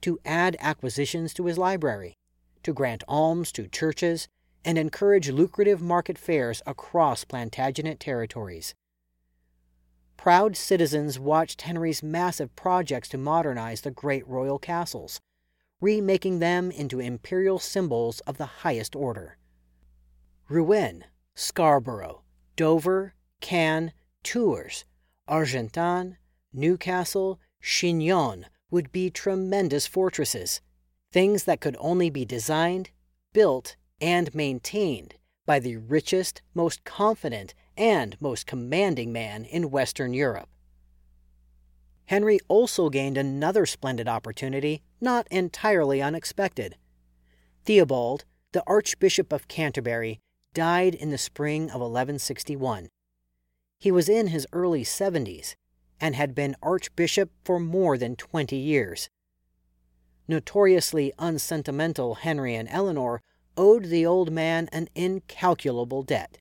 to 0.01 0.19
add 0.25 0.57
acquisitions 0.59 1.33
to 1.35 1.47
his 1.47 1.57
library, 1.57 2.17
to 2.65 2.73
grant 2.73 3.05
alms 3.07 3.53
to 3.53 3.69
churches, 3.69 4.27
and 4.65 4.77
encourage 4.77 5.31
lucrative 5.31 5.81
market 5.81 6.19
fairs 6.19 6.63
across 6.67 7.25
Plantagenet 7.25 8.01
territories. 8.01 8.75
Proud 10.17 10.57
citizens 10.57 11.19
watched 11.19 11.63
Henry's 11.63 12.03
massive 12.03 12.55
projects 12.57 13.09
to 13.11 13.19
modernize 13.19 13.83
the 13.83 13.91
great 13.91 14.27
royal 14.29 14.59
castles, 14.59 15.21
remaking 15.81 16.41
them 16.41 16.71
into 16.71 16.99
imperial 16.99 17.59
symbols 17.59 18.21
of 18.21 18.37
the 18.37 18.47
highest 18.47 18.95
order. 18.95 19.39
Rouen, 20.51 21.05
Scarborough, 21.37 22.23
Dover, 22.57 23.15
Caen, 23.41 23.93
Tours, 24.25 24.85
Argentan, 25.29 26.17
Newcastle, 26.53 27.39
Chinon 27.63 28.47
would 28.69 28.91
be 28.91 29.11
tremendous 29.11 29.87
fortresses, 29.87 30.61
things 31.13 31.45
that 31.45 31.61
could 31.61 31.77
only 31.79 32.11
be 32.11 32.25
designed, 32.25 32.91
built, 33.33 33.77
and 34.01 34.35
maintained 34.35 35.15
by 35.47 35.61
the 35.61 35.77
richest, 35.77 36.43
most 36.53 36.83
confident, 36.83 37.55
and 37.77 38.21
most 38.21 38.49
commanding 38.49 39.13
man 39.13 39.45
in 39.45 39.71
Western 39.71 40.13
Europe. 40.13 40.49
Henry 42.07 42.41
also 42.49 42.91
gained 42.91 43.17
another 43.17 43.67
splendid 43.67 44.09
opportunity, 44.09 44.83
not 45.01 45.29
entirely 45.31 46.03
unexpected. 46.03 46.77
Theobald, 47.65 48.25
the 48.51 48.65
Archbishop 48.67 49.33
of 49.33 49.47
Canterbury, 49.47 50.19
died 50.55 50.95
in 50.95 51.11
the 51.11 51.19
spring 51.19 51.65
of 51.65 51.81
1161. 51.81 52.89
He 53.79 53.91
was 53.91 54.09
in 54.09 54.29
his 54.29 54.47
early 54.53 54.85
70s 54.85 55.55
and 56.01 56.15
had 56.15 56.35
been 56.35 56.57
archbishop 56.63 57.31
for 57.45 57.61
more 57.61 57.97
than 57.97 58.17
20 58.17 58.57
years. 58.57 59.09
Notoriously 60.27 61.13
unsentimental 61.19 62.17
Henry 62.17 62.55
and 62.55 62.69
Eleanor 62.69 63.21
owed 63.57 63.87
the 63.87 64.07
old 64.07 64.31
man 64.31 64.69
an 64.73 64.89
incalculable 64.95 66.03
debt. 66.03 66.39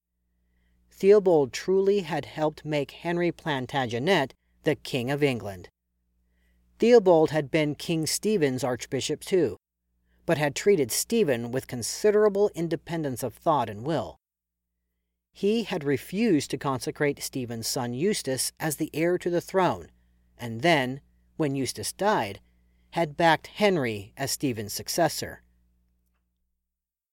Theobald 0.91 1.54
truly 1.54 2.02
had 2.02 2.26
helped 2.26 2.65
make 2.65 2.91
Henry 2.91 3.32
Plantagenet 3.32 4.34
the 4.63 4.76
King 4.76 5.10
of 5.10 5.24
England. 5.24 5.69
Theobald 6.78 7.32
had 7.32 7.50
been 7.50 7.76
King 7.76 8.06
Stephen's 8.06 8.63
archbishop 8.63 9.22
too, 9.22 9.58
but 10.30 10.38
had 10.38 10.54
treated 10.54 10.92
Stephen 10.92 11.50
with 11.50 11.65
considerable 11.65 12.52
independence 12.54 13.24
of 13.24 13.34
thought 13.34 13.68
and 13.68 13.84
will. 13.84 14.20
He 15.34 15.63
had 15.63 15.84
refused 15.84 16.52
to 16.52 16.58
consecrate 16.60 17.24
Stephen's 17.24 17.68
son 17.68 17.96
Eustace 17.96 18.52
as 18.60 18.76
the 18.76 18.92
heir 18.94 19.18
to 19.18 19.32
the 19.32 19.42
throne, 19.42 19.89
and 20.38 20.62
then, 20.62 21.02
when 21.38 21.56
Eustace 21.56 21.92
died, 21.92 22.42
had 22.92 23.18
backed 23.18 23.48
Henry 23.48 24.13
as 24.15 24.30
Stephen's 24.30 24.72
successor. 24.72 25.42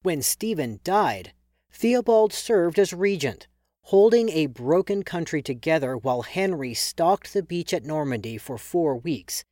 When 0.03 0.21
Stephen 0.21 0.81
died, 0.85 1.33
Theobald 1.73 2.35
served 2.35 2.79
as 2.79 2.93
regent, 2.93 3.47
holding 3.85 4.29
a 4.29 4.45
broken 4.45 5.03
country 5.03 5.41
together 5.41 5.97
while 5.97 6.21
Henry 6.21 6.75
stalked 6.75 7.33
the 7.33 7.43
beach 7.43 7.73
at 7.73 7.83
Normandy 7.83 8.37
for 8.37 8.59
four 8.59 8.95
weeks 8.95 9.43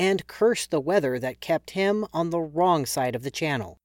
and 0.00 0.26
cursed 0.26 0.70
the 0.70 0.80
weather 0.80 1.18
that 1.18 1.42
kept 1.42 1.72
him 1.72 2.06
on 2.14 2.30
the 2.30 2.40
wrong 2.40 2.86
side 2.86 3.14
of 3.14 3.22
the 3.22 3.30
channel. 3.30 3.78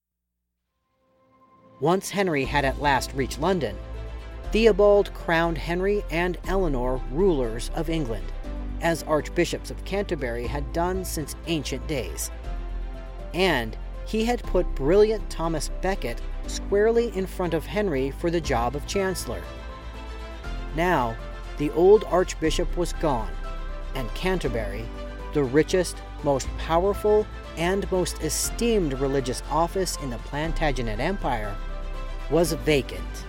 Once 1.82 2.10
Henry 2.12 2.46
had 2.46 2.64
at 2.64 2.82
last 2.82 3.12
reached 3.14 3.42
London, 3.42 3.76
Theobald 4.54 5.14
crowned 5.14 5.58
Henry 5.58 6.06
and 6.10 6.38
Eleanor 6.48 7.02
rulers 7.12 7.70
of 7.76 7.90
England, 7.90 8.32
as 8.80 9.04
archbishops 9.04 9.70
of 9.70 9.84
Canterbury 9.84 10.48
had 10.48 10.72
done 10.72 11.04
since 11.04 11.36
ancient 11.48 11.86
days. 11.86 12.32
And 13.34 13.76
he 14.06 14.24
had 14.24 14.42
put 14.42 14.74
brilliant 14.74 15.30
Thomas 15.30 15.70
Becket 15.82 16.22
squarely 16.48 17.10
in 17.18 17.28
front 17.28 17.54
of 17.54 17.66
Henry 17.66 18.12
for 18.12 18.32
the 18.32 18.40
job 18.40 18.78
of 18.78 18.88
chancellor. 18.88 19.42
Now, 20.78 21.18
the 21.58 21.72
old 21.72 22.06
archbishop 22.06 22.78
was 22.78 22.94
gone, 22.94 23.34
and 23.96 24.08
Canterbury, 24.16 24.86
the 25.36 25.44
richest, 25.44 25.98
most 26.24 26.48
powerful, 26.58 27.28
and 27.58 27.92
most 27.92 28.24
esteemed 28.24 28.94
religious 28.94 29.44
office 29.52 29.98
in 29.98 30.10
the 30.10 30.18
Plantagenet 30.20 31.00
Empire, 31.00 31.54
was 32.32 32.54
vacant. 32.54 33.26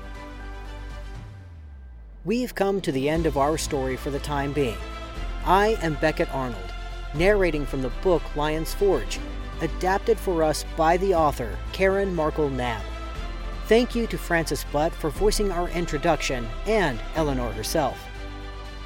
We've 2.25 2.55
come 2.55 2.81
to 2.81 2.93
the 2.93 3.09
end 3.09 3.27
of 3.27 3.37
our 3.37 3.59
story 3.59 3.97
for 3.97 4.11
the 4.11 4.21
time 4.21 4.53
being. 4.53 4.79
I 5.45 5.77
am 5.83 5.95
Becket 5.95 6.33
Arnold, 6.33 6.73
narrating 7.13 7.67
from 7.67 7.83
the 7.83 7.93
book 8.03 8.23
Lion's 8.37 8.73
Forge, 8.73 9.19
adapted 9.61 10.19
for 10.19 10.45
us 10.45 10.65
by 10.77 10.97
the 10.99 11.13
author 11.13 11.59
Karen 11.73 12.15
Markle 12.15 12.51
Knabb. 12.51 12.83
Thank 13.67 13.97
you 13.97 14.07
to 14.07 14.17
Francis 14.17 14.65
Butt 14.73 14.93
for 14.93 15.11
voicing 15.11 15.51
our 15.51 15.69
introduction 15.71 16.47
and 16.67 17.01
Eleanor 17.17 17.51
herself. 17.53 17.99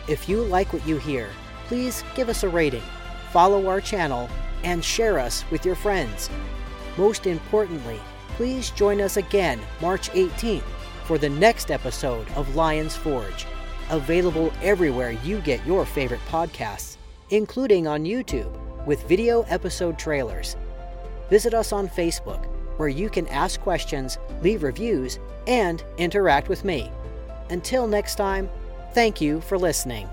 If 0.09 0.27
you 0.27 0.43
like 0.43 0.73
what 0.73 0.87
you 0.87 0.97
hear, 0.97 1.29
please 1.67 2.03
give 2.15 2.31
us 2.31 2.43
a 2.45 2.49
rating, 2.49 2.83
follow 3.33 3.67
our 3.69 3.81
channel, 3.81 4.29
and 4.65 4.85
share 4.85 5.19
us 5.19 5.45
with 5.51 5.65
your 5.65 5.75
friends. 5.75 6.31
Most 6.97 7.27
importantly, 7.27 7.99
please 8.37 8.71
join 8.71 9.01
us 9.01 9.17
again 9.17 9.61
March 9.81 10.11
18th 10.11 10.63
for 11.05 11.19
the 11.19 11.29
next 11.29 11.71
episode 11.71 12.29
of 12.37 12.55
Lion's 12.55 12.97
Forge, 12.97 13.47
available 13.91 14.53
everywhere 14.63 15.13
you 15.25 15.41
get 15.41 15.65
your 15.67 15.85
favorite 15.85 16.21
podcasts, 16.29 16.97
including 17.31 17.87
on 17.87 18.05
YouTube 18.05 18.57
with 18.87 19.09
video 19.09 19.43
episode 19.43 19.99
trailers. 19.99 20.57
Visit 21.29 21.55
us 21.55 21.73
on 21.73 21.89
Facebook, 21.89 22.47
where 22.77 22.89
you 22.89 23.09
can 23.09 23.27
ask 23.29 23.61
questions, 23.61 24.19
leave 24.43 24.63
reviews, 24.63 25.19
and 25.47 25.85
interact 25.99 26.49
with 26.49 26.65
me. 26.65 26.91
Until 27.51 27.87
next 27.87 28.15
time, 28.15 28.49
thank 28.95 29.21
you 29.21 29.41
for 29.41 29.59
listening. 29.59 30.09